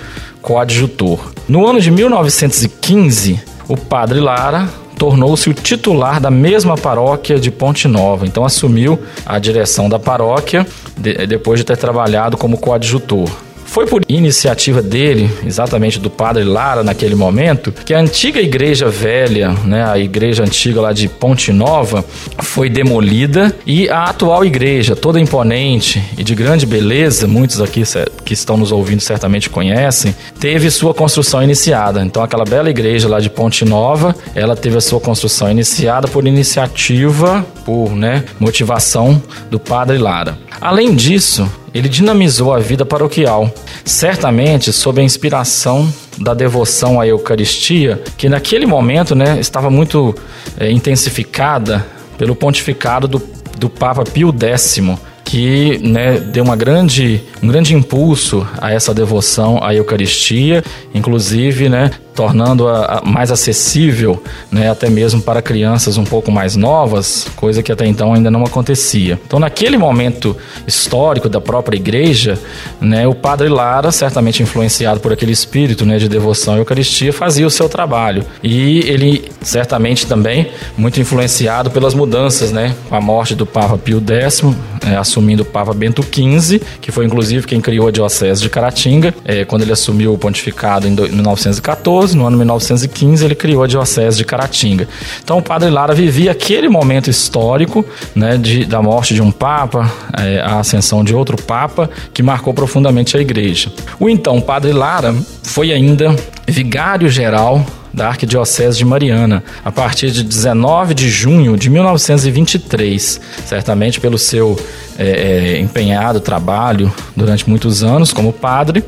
coadjutor. 0.41 1.33
No 1.47 1.67
ano 1.69 1.79
de 1.79 1.91
1915, 1.91 3.41
o 3.69 3.77
padre 3.77 4.21
Lara 4.21 4.69
tornou-se 5.03 5.51
o 5.51 5.53
titular 5.53 6.21
da 6.21 6.31
mesma 6.31 6.77
paróquia 6.77 7.37
de 7.37 7.51
Ponte 7.51 7.89
Nova. 7.89 8.25
Então 8.25 8.45
assumiu 8.45 8.97
a 9.27 9.37
direção 9.37 9.89
da 9.89 9.99
paróquia 9.99 10.65
de, 10.97 11.27
depois 11.27 11.59
de 11.59 11.67
ter 11.67 11.77
trabalhado 11.77 12.37
como 12.37 12.57
coadjutor. 12.57 13.29
Foi 13.73 13.87
por 13.87 14.03
iniciativa 14.07 14.83
dele, 14.83 15.31
exatamente 15.47 15.99
do 15.99 16.11
padre 16.11 16.45
Lara 16.45 16.85
naquele 16.85 17.15
momento, 17.15 17.73
que 17.73 17.95
a 17.95 17.99
antiga 17.99 18.39
igreja 18.39 18.91
velha, 18.91 19.49
né, 19.65 19.83
a 19.83 19.99
igreja 19.99 20.43
antiga 20.43 20.79
lá 20.79 20.93
de 20.93 21.09
Ponte 21.09 21.51
Nova, 21.55 22.05
foi 22.41 22.69
demolida 22.69 23.51
e 23.67 23.89
a 23.89 24.05
atual 24.05 24.45
igreja, 24.45 24.95
toda 24.95 25.19
imponente 25.19 26.05
e 26.19 26.23
de 26.23 26.35
grande 26.35 26.67
beleza, 26.67 27.27
muitos 27.27 27.63
aqui 27.63 27.83
que 28.27 28.35
estão 28.35 28.59
nos 28.59 28.73
ouvindo 28.73 29.01
certamente 29.01 29.49
conhecem, 29.49 30.15
teve 30.39 30.71
sua 30.71 30.93
construção 30.93 31.43
iniciada. 31.43 32.03
Então 32.03 32.23
aquela 32.23 32.45
bela 32.45 32.69
igreja 32.69 33.09
lá 33.09 33.21
de 33.21 33.31
Ponte 33.31 33.65
Nova, 33.65 34.15
ela 34.35 34.55
teve 34.55 34.77
a 34.77 34.83
sua 34.83 35.01
construção 35.01 35.51
iniciada 35.51 36.07
por 36.07 36.27
iniciativa, 36.27 37.43
por 37.65 37.97
né, 37.97 38.23
motivação 38.39 39.23
do 39.51 39.59
padre 39.59 39.97
Lara. 39.97 40.37
Além 40.61 40.95
disso, 40.95 41.51
ele 41.75 41.89
dinamizou 41.89 42.53
a 42.53 42.59
vida 42.59 42.85
paroquial, 42.85 43.53
certamente 43.85 44.73
sob 44.73 45.01
a 45.01 45.05
inspiração 45.05 45.93
da 46.19 46.35
devoção 46.35 47.01
à 47.01 47.07
Eucaristia, 47.07 48.03
que 48.17 48.29
naquele 48.29 48.67
momento 48.67 49.15
né, 49.15 49.41
estava 49.41 49.71
muito 49.71 50.15
é, 50.59 50.71
intensificada 50.71 51.85
pelo 52.19 52.37
pontificado 52.37 53.09
do, 53.09 53.23
do 53.59 53.71
Papa 53.71 54.05
Pio 54.05 54.35
X, 54.39 54.81
que 55.25 55.79
né, 55.79 56.19
deu 56.19 56.45
uma 56.45 56.57
grande, 56.57 57.23
um 57.43 57.49
grande 57.49 57.75
impulso 57.75 58.47
a 58.61 58.73
essa 58.73 58.93
devoção 58.93 59.63
à 59.63 59.75
Eucaristia, 59.75 60.63
inclusive 60.95 61.69
né, 61.69 61.91
tornando-a 62.15 63.03
mais 63.05 63.31
acessível, 63.31 64.23
né, 64.51 64.71
até 64.71 64.89
mesmo 64.89 65.23
para 65.23 65.41
crianças 65.41 65.97
um 65.97 66.05
pouco 66.05 66.31
mais 66.31 66.57
novas, 66.57 67.27
coisa 67.37 67.63
que 67.63 67.73
até 67.73 67.87
então 67.87 68.13
ainda 68.13 68.31
não 68.31 68.45
acontecia. 68.45 69.19
Então, 69.27 69.39
naquele 69.39 69.79
momento 69.79 70.37
histórico 70.67 71.29
da 71.29 71.41
própria 71.41 71.77
igreja, 71.77 72.39
né, 72.81 73.07
o 73.07 73.15
padre 73.15 73.49
Lara, 73.49 73.91
certamente 73.91 74.43
influenciado 74.43 75.01
por 75.01 75.13
aquele 75.13 75.33
espírito 75.33 75.87
né, 75.87 75.99
de 75.99 76.09
devoção 76.09 76.55
à 76.55 76.59
Eucaristia, 76.59 77.13
fazia 77.13 77.47
o 77.47 77.51
seu 77.51 77.69
trabalho. 77.69 78.25
E 78.43 78.81
ele, 78.81 79.31
certamente 79.41 80.07
também, 80.07 80.51
muito 80.77 81.01
influenciado 81.01 81.71
pelas 81.71 81.95
mudanças, 81.95 82.53
né, 82.53 82.75
com 82.89 82.95
a 82.95 83.01
morte 83.01 83.35
do 83.35 83.47
Papa 83.47 83.79
Pio 83.79 84.03
X, 84.07 84.43
é, 84.87 84.97
assumindo 85.13 85.43
o 85.43 85.47
Papa 85.47 85.75
Bento 85.75 86.03
XV, 86.03 86.61
que 86.81 86.91
foi 86.91 87.05
inclusive 87.05 87.47
quem 87.47 87.61
criou 87.61 87.89
a 87.89 87.91
Diocese 87.91 88.41
de 88.41 88.49
Caratinga, 88.49 89.15
é, 89.25 89.45
quando 89.45 89.63
ele 89.63 89.73
assumiu 89.73 90.15
o 90.15 90.19
pontificado 90.19 90.89
em 90.89 90.93
1914 90.93 92.17
no 92.17 92.27
ano 92.27 92.39
1915, 92.39 93.25
ele 93.25 93.35
criou 93.35 93.63
a 93.63 93.67
Diocese 93.67 94.17
de 94.17 94.25
Caratinga. 94.25 94.89
Então 95.23 95.39
o 95.39 95.43
Padre 95.43 95.69
Lara 95.69 95.95
vivia 95.95 96.33
aquele 96.33 96.69
momento 96.69 97.11
histórico 97.11 97.85
né, 98.15 98.39
de, 98.39 98.65
da 98.65 98.81
morte 98.81 99.15
de 99.15 99.21
um 99.21 99.31
Papa, 99.31 99.93
é, 100.19 100.41
a 100.41 100.61
ascensão 100.61 101.05
de 101.05 101.15
outro 101.15 101.37
Papa, 101.37 101.91
que 102.15 102.23
marcou 102.23 102.55
profundamente 102.55 103.17
a 103.17 103.21
igreja. 103.21 103.71
O 104.01 104.09
então 104.09 104.41
Padre 104.41 104.73
Lara 104.73 105.15
foi 105.43 105.73
ainda 105.73 106.17
vigário-geral 106.49 107.65
da 107.93 108.09
Arquidiocese 108.09 108.79
de 108.79 108.85
Mariana, 108.85 109.45
a 109.65 109.71
partir 109.71 110.11
de 110.11 110.23
19 110.23 110.95
de 110.95 111.11
junho 111.11 111.57
de 111.57 111.69
1923. 111.69 113.21
Certamente 113.45 114.01
pelo 114.01 114.19
seu 114.19 114.59
é, 114.99 115.57
é, 115.57 115.59
empenhado 115.59 116.21
trabalho 116.21 116.93
durante 117.17 117.49
muitos 117.49 117.83
anos 117.83 118.13
como 118.13 118.33
padre, 118.33 118.85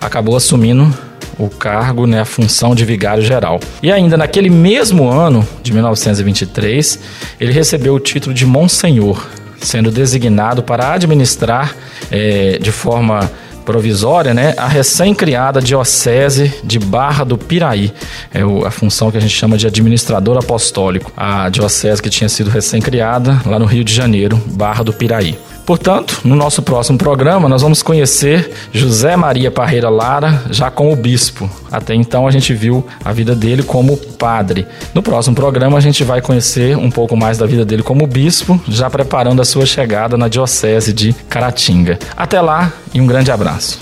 acabou 0.00 0.36
assumindo 0.36 0.92
o 1.38 1.48
cargo, 1.48 2.06
né, 2.06 2.20
a 2.20 2.24
função 2.24 2.74
de 2.74 2.84
vigário 2.84 3.22
geral. 3.22 3.60
E 3.82 3.92
ainda 3.92 4.16
naquele 4.16 4.48
mesmo 4.48 5.08
ano, 5.08 5.46
de 5.62 5.72
1923, 5.72 6.98
ele 7.38 7.52
recebeu 7.52 7.94
o 7.94 8.00
título 8.00 8.34
de 8.34 8.46
Monsenhor, 8.46 9.26
sendo 9.60 9.90
designado 9.90 10.62
para 10.62 10.92
administrar 10.92 11.74
é, 12.10 12.58
de 12.58 12.72
forma 12.72 13.30
provisória, 13.66 14.32
né, 14.32 14.54
a 14.56 14.68
recém-criada 14.68 15.60
Diocese 15.60 16.54
de 16.62 16.78
Barra 16.78 17.24
do 17.24 17.36
Piraí. 17.36 17.92
É 18.32 18.40
a 18.64 18.70
função 18.70 19.10
que 19.10 19.18
a 19.18 19.20
gente 19.20 19.34
chama 19.34 19.58
de 19.58 19.66
administrador 19.66 20.38
apostólico. 20.38 21.12
A 21.16 21.50
diocese 21.50 22.00
que 22.00 22.08
tinha 22.08 22.28
sido 22.28 22.48
recém-criada 22.48 23.42
lá 23.44 23.58
no 23.58 23.66
Rio 23.66 23.84
de 23.84 23.92
Janeiro, 23.92 24.40
Barra 24.46 24.84
do 24.84 24.92
Piraí. 24.92 25.36
Portanto, 25.66 26.20
no 26.22 26.36
nosso 26.36 26.62
próximo 26.62 26.96
programa, 26.96 27.48
nós 27.48 27.60
vamos 27.60 27.82
conhecer 27.82 28.52
José 28.72 29.16
Maria 29.16 29.50
Parreira 29.50 29.90
Lara, 29.90 30.44
já 30.48 30.70
como 30.70 30.94
bispo. 30.94 31.50
Até 31.72 31.92
então, 31.92 32.24
a 32.28 32.30
gente 32.30 32.54
viu 32.54 32.86
a 33.04 33.12
vida 33.12 33.34
dele 33.34 33.64
como 33.64 33.96
padre. 33.96 34.64
No 34.94 35.02
próximo 35.02 35.34
programa, 35.34 35.76
a 35.76 35.80
gente 35.80 36.04
vai 36.04 36.22
conhecer 36.22 36.76
um 36.76 36.88
pouco 36.88 37.16
mais 37.16 37.36
da 37.36 37.46
vida 37.46 37.64
dele 37.64 37.82
como 37.82 38.06
bispo, 38.06 38.60
já 38.68 38.88
preparando 38.88 39.42
a 39.42 39.44
sua 39.44 39.66
chegada 39.66 40.16
na 40.16 40.28
Diocese 40.28 40.92
de 40.92 41.12
Caratinga. 41.28 41.98
Até 42.16 42.40
lá 42.40 42.72
e 42.94 43.00
um 43.00 43.06
grande 43.06 43.32
abraço. 43.32 43.80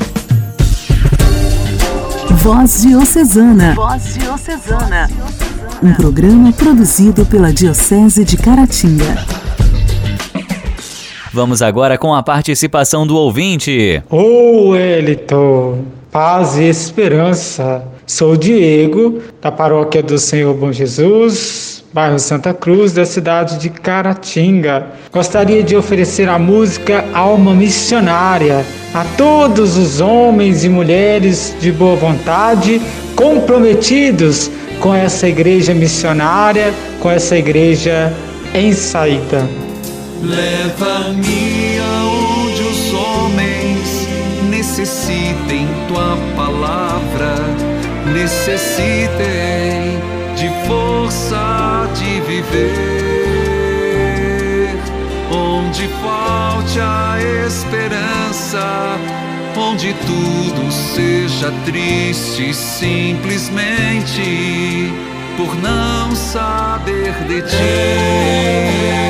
Voz 2.31 2.81
Diocesana. 2.81 3.75
Voz 3.75 4.15
Diocesana. 4.15 5.11
Um 5.83 5.93
programa 5.93 6.51
produzido 6.51 7.27
pela 7.27 7.53
Diocese 7.53 8.25
de 8.25 8.39
Caratinga. 8.39 9.44
Vamos 11.35 11.63
agora 11.63 11.99
com 11.99 12.15
a 12.15 12.23
participação 12.23 13.05
do 13.05 13.17
ouvinte. 13.17 14.01
Ô, 14.09 14.69
oh, 14.69 14.77
Elito, 14.77 15.79
paz 16.13 16.57
e 16.57 16.69
esperança. 16.69 17.85
Sou 18.07 18.37
Diego, 18.37 19.21
da 19.43 19.51
paróquia 19.51 20.01
do 20.01 20.17
Senhor 20.17 20.55
Bom 20.55 20.71
Jesus, 20.71 21.85
bairro 21.93 22.21
Santa 22.21 22.55
Cruz, 22.55 22.93
da 22.93 23.05
cidade 23.05 23.59
de 23.59 23.69
Caratinga. 23.69 24.87
Gostaria 25.11 25.65
de 25.65 25.75
oferecer 25.75 26.29
a 26.29 26.39
música 26.39 27.05
Alma 27.13 27.53
Missionária 27.53 28.65
a 28.95 29.05
todos 29.17 29.77
os 29.77 30.01
homens 30.01 30.63
e 30.63 30.69
mulheres 30.69 31.53
de 31.61 31.73
boa 31.73 31.97
vontade 31.97 32.81
comprometidos 33.17 34.49
com 34.79 34.95
essa 34.95 35.27
igreja 35.27 35.75
missionária, 35.75 36.73
com 37.01 37.11
essa 37.11 37.37
igreja 37.37 38.15
em 38.55 38.73
saída. 38.73 39.45
Leva-me 40.27 41.79
aonde 41.79 42.63
os 42.63 42.95
homens 42.95 44.09
necessitem 44.49 45.69
tua 45.87 46.17
palavra, 46.35 47.35
necessitem 48.11 50.01
de 50.35 50.49
força 50.67 51.87
de 51.95 52.23
viver. 52.23 52.71
Onde 55.31 55.87
falte 56.03 56.81
a 56.81 57.19
esperança, 57.47 58.97
onde 59.59 59.93
tudo 60.07 60.73
seja 60.73 61.53
triste 61.67 62.55
simplesmente 62.55 64.91
por 65.37 65.55
não 65.57 66.17
saber 66.17 67.13
de 67.29 67.43
ti. 67.43 69.05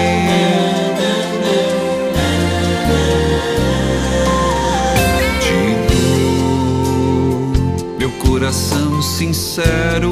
Coração 8.35 9.01
sincero 9.01 10.11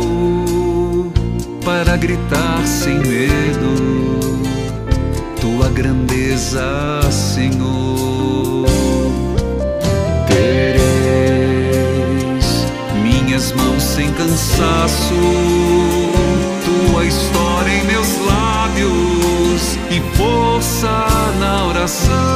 para 1.64 1.96
gritar 1.96 2.64
sem 2.64 3.00
medo 3.00 4.20
tua 5.40 5.68
grandeza, 5.68 6.62
Senhor. 7.10 8.64
Tereis 10.28 10.84
minhas 13.02 13.50
mãos 13.50 13.82
sem 13.82 14.08
cansaço, 14.12 15.14
tua 16.64 17.04
história 17.04 17.72
em 17.72 17.84
meus 17.86 18.18
lábios 18.24 19.76
e 19.90 20.00
força 20.16 21.06
na 21.40 21.66
oração. 21.66 22.31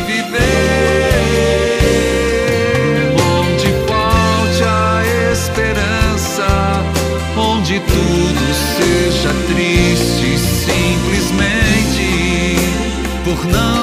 viver. 0.00 0.38
Onde 3.38 3.66
falte 3.86 4.62
a 4.64 5.02
esperança, 5.32 6.82
onde 7.36 7.80
tudo 7.80 8.54
seja 8.76 9.32
triste, 9.48 10.38
simplesmente 10.38 12.08
por 13.24 13.44
não. 13.46 13.77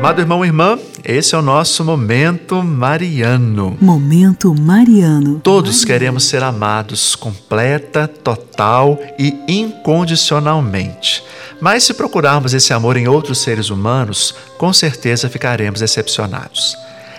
Amado 0.00 0.22
irmão 0.22 0.42
e 0.42 0.48
irmã, 0.48 0.78
esse 1.04 1.34
é 1.34 1.38
o 1.38 1.42
nosso 1.42 1.84
momento 1.84 2.62
mariano. 2.62 3.76
Momento 3.82 4.54
mariano. 4.58 5.40
Todos 5.40 5.84
queremos 5.84 6.24
ser 6.24 6.42
amados 6.42 7.14
completa, 7.14 8.08
total 8.08 8.98
e 9.18 9.38
incondicionalmente. 9.46 11.22
Mas 11.60 11.84
se 11.84 11.92
procurarmos 11.92 12.54
esse 12.54 12.72
amor 12.72 12.96
em 12.96 13.08
outros 13.08 13.42
seres 13.42 13.68
humanos, 13.68 14.34
com 14.56 14.72
certeza 14.72 15.28
ficaremos 15.28 15.80
decepcionados. 15.80 16.78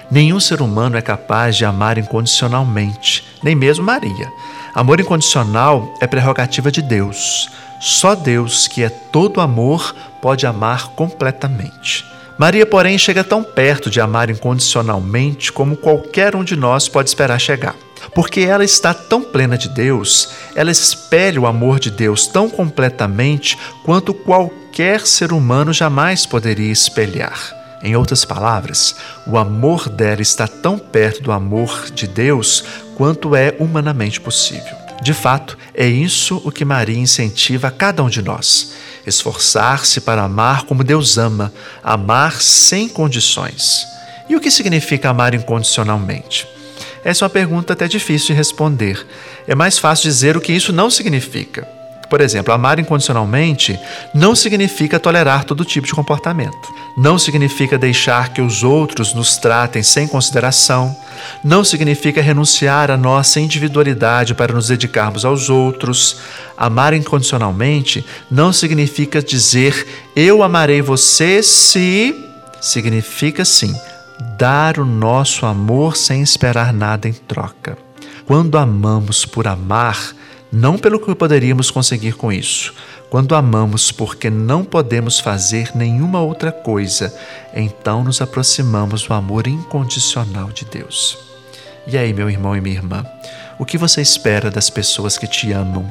Nenhum 0.09 0.39
ser 0.39 0.59
humano 0.59 0.97
é 0.97 1.03
capaz 1.03 1.55
de 1.55 1.63
amar 1.63 1.99
incondicionalmente, 1.99 3.23
nem 3.43 3.53
mesmo 3.53 3.85
Maria. 3.85 4.27
Amor 4.73 4.99
incondicional 4.99 5.93
é 6.01 6.07
prerrogativa 6.07 6.71
de 6.71 6.81
Deus. 6.81 7.47
Só 7.79 8.15
Deus, 8.15 8.67
que 8.67 8.81
é 8.83 8.89
todo 8.89 9.39
amor, 9.39 9.95
pode 10.19 10.47
amar 10.47 10.87
completamente. 10.95 12.09
Maria, 12.41 12.65
porém, 12.65 12.97
chega 12.97 13.23
tão 13.23 13.43
perto 13.43 13.87
de 13.87 14.01
amar 14.01 14.31
incondicionalmente 14.31 15.51
como 15.51 15.77
qualquer 15.77 16.35
um 16.35 16.43
de 16.43 16.55
nós 16.55 16.89
pode 16.89 17.07
esperar 17.07 17.39
chegar. 17.39 17.75
Porque 18.15 18.39
ela 18.39 18.65
está 18.65 18.95
tão 18.95 19.21
plena 19.21 19.55
de 19.55 19.69
Deus, 19.69 20.29
ela 20.55 20.71
espelha 20.71 21.39
o 21.39 21.45
amor 21.45 21.79
de 21.79 21.91
Deus 21.91 22.25
tão 22.25 22.49
completamente 22.49 23.55
quanto 23.85 24.11
qualquer 24.11 25.01
ser 25.01 25.31
humano 25.31 25.71
jamais 25.71 26.25
poderia 26.25 26.71
espelhar. 26.71 27.37
Em 27.83 27.95
outras 27.95 28.25
palavras, 28.25 28.95
o 29.27 29.37
amor 29.37 29.87
dela 29.87 30.23
está 30.23 30.47
tão 30.47 30.79
perto 30.79 31.21
do 31.21 31.31
amor 31.31 31.91
de 31.93 32.07
Deus 32.07 32.63
quanto 32.95 33.35
é 33.35 33.55
humanamente 33.59 34.19
possível. 34.19 34.80
De 35.01 35.13
fato, 35.13 35.57
é 35.73 35.87
isso 35.87 36.41
o 36.45 36.51
que 36.51 36.63
Maria 36.63 36.97
incentiva 36.97 37.69
a 37.69 37.71
cada 37.71 38.03
um 38.03 38.09
de 38.09 38.21
nós: 38.21 38.73
esforçar-se 39.05 40.01
para 40.01 40.23
amar 40.23 40.63
como 40.63 40.83
Deus 40.83 41.17
ama, 41.17 41.51
amar 41.83 42.41
sem 42.41 42.87
condições. 42.87 43.85
E 44.29 44.35
o 44.35 44.39
que 44.39 44.51
significa 44.51 45.09
amar 45.09 45.33
incondicionalmente? 45.33 46.47
Essa 47.03 47.23
é 47.23 47.25
uma 47.25 47.31
pergunta 47.31 47.73
até 47.73 47.87
difícil 47.87 48.27
de 48.27 48.33
responder. 48.33 49.05
É 49.47 49.55
mais 49.55 49.79
fácil 49.79 50.03
dizer 50.03 50.37
o 50.37 50.41
que 50.41 50.53
isso 50.53 50.71
não 50.71 50.89
significa. 50.89 51.67
Por 52.11 52.19
exemplo, 52.19 52.53
amar 52.53 52.77
incondicionalmente 52.77 53.79
não 54.13 54.35
significa 54.35 54.99
tolerar 54.99 55.45
todo 55.45 55.63
tipo 55.63 55.87
de 55.87 55.93
comportamento. 55.93 56.73
Não 56.97 57.17
significa 57.17 57.77
deixar 57.77 58.33
que 58.33 58.41
os 58.41 58.65
outros 58.65 59.13
nos 59.13 59.37
tratem 59.37 59.81
sem 59.81 60.09
consideração. 60.09 60.93
Não 61.41 61.63
significa 61.63 62.21
renunciar 62.21 62.91
à 62.91 62.97
nossa 62.97 63.39
individualidade 63.39 64.35
para 64.35 64.53
nos 64.53 64.67
dedicarmos 64.67 65.23
aos 65.23 65.49
outros. 65.49 66.17
Amar 66.57 66.93
incondicionalmente 66.93 68.05
não 68.29 68.51
significa 68.51 69.23
dizer 69.23 69.87
eu 70.13 70.43
amarei 70.43 70.81
você 70.81 71.41
se. 71.41 72.13
Significa 72.59 73.45
sim 73.45 73.73
dar 74.37 74.79
o 74.79 74.85
nosso 74.85 75.45
amor 75.45 75.95
sem 75.95 76.21
esperar 76.21 76.73
nada 76.73 77.07
em 77.07 77.13
troca. 77.13 77.77
Quando 78.25 78.57
amamos 78.57 79.25
por 79.25 79.47
amar, 79.47 80.13
não 80.51 80.77
pelo 80.77 80.99
que 80.99 81.15
poderíamos 81.15 81.71
conseguir 81.71 82.13
com 82.13 82.31
isso. 82.31 82.73
Quando 83.09 83.35
amamos 83.35 83.91
porque 83.91 84.29
não 84.29 84.63
podemos 84.63 85.19
fazer 85.19 85.71
nenhuma 85.75 86.21
outra 86.21 86.51
coisa, 86.51 87.13
então 87.53 88.03
nos 88.03 88.21
aproximamos 88.21 89.03
do 89.03 89.13
amor 89.13 89.47
incondicional 89.47 90.49
de 90.51 90.65
Deus. 90.65 91.17
E 91.87 91.97
aí, 91.97 92.13
meu 92.13 92.29
irmão 92.29 92.55
e 92.55 92.61
minha 92.61 92.75
irmã, 92.75 93.05
o 93.57 93.65
que 93.65 93.77
você 93.77 94.01
espera 94.01 94.51
das 94.51 94.69
pessoas 94.69 95.17
que 95.17 95.27
te 95.27 95.51
amam? 95.51 95.89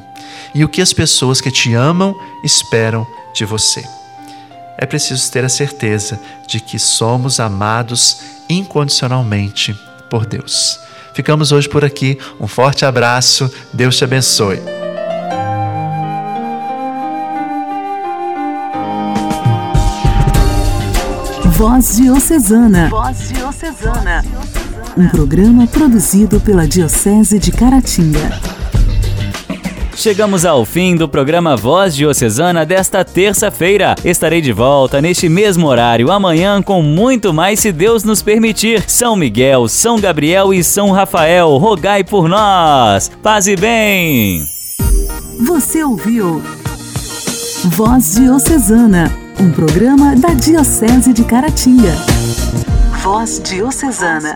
E 0.53 0.63
o 0.63 0.69
que 0.69 0.81
as 0.81 0.93
pessoas 0.93 1.41
que 1.41 1.51
te 1.51 1.73
amam 1.73 2.15
esperam 2.43 3.05
de 3.33 3.45
você? 3.45 3.83
É 4.77 4.85
preciso 4.85 5.31
ter 5.31 5.45
a 5.45 5.49
certeza 5.49 6.19
de 6.47 6.59
que 6.59 6.79
somos 6.79 7.39
amados 7.39 8.21
incondicionalmente 8.49 9.75
por 10.09 10.25
Deus. 10.25 10.79
Ficamos 11.13 11.51
hoje 11.51 11.67
por 11.67 11.83
aqui. 11.83 12.17
Um 12.39 12.47
forte 12.47 12.85
abraço. 12.85 13.51
Deus 13.73 13.97
te 13.97 14.03
abençoe. 14.03 14.59
Voz 21.45 21.97
Diocesana. 21.97 22.89
Voz 22.89 23.29
Diocesana. 23.29 24.25
Um 24.97 25.07
programa 25.09 25.67
produzido 25.67 26.39
pela 26.39 26.67
Diocese 26.67 27.37
de 27.37 27.51
Caratinga. 27.51 28.60
Chegamos 30.01 30.45
ao 30.45 30.65
fim 30.65 30.95
do 30.95 31.07
programa 31.07 31.55
Voz 31.55 31.95
Diocesana 31.95 32.65
desta 32.65 33.05
terça-feira. 33.05 33.93
Estarei 34.03 34.41
de 34.41 34.51
volta 34.51 34.99
neste 34.99 35.29
mesmo 35.29 35.67
horário 35.67 36.09
amanhã 36.11 36.59
com 36.59 36.81
muito 36.81 37.31
mais 37.31 37.59
se 37.59 37.71
Deus 37.71 38.03
nos 38.03 38.23
permitir. 38.23 38.83
São 38.89 39.15
Miguel, 39.15 39.67
São 39.67 39.99
Gabriel 39.99 40.51
e 40.55 40.63
São 40.63 40.89
Rafael, 40.89 41.55
rogai 41.57 42.03
por 42.03 42.27
nós. 42.27 43.11
Paz 43.21 43.45
e 43.45 43.55
bem. 43.55 44.43
Você 45.45 45.83
ouviu 45.83 46.41
Voz 47.65 48.15
Diocesana, 48.15 49.15
um 49.39 49.51
programa 49.51 50.15
da 50.15 50.29
Diocese 50.29 51.13
de 51.13 51.23
Caratinga. 51.23 51.93
Voz 53.03 53.39
Diocesana. 53.39 54.35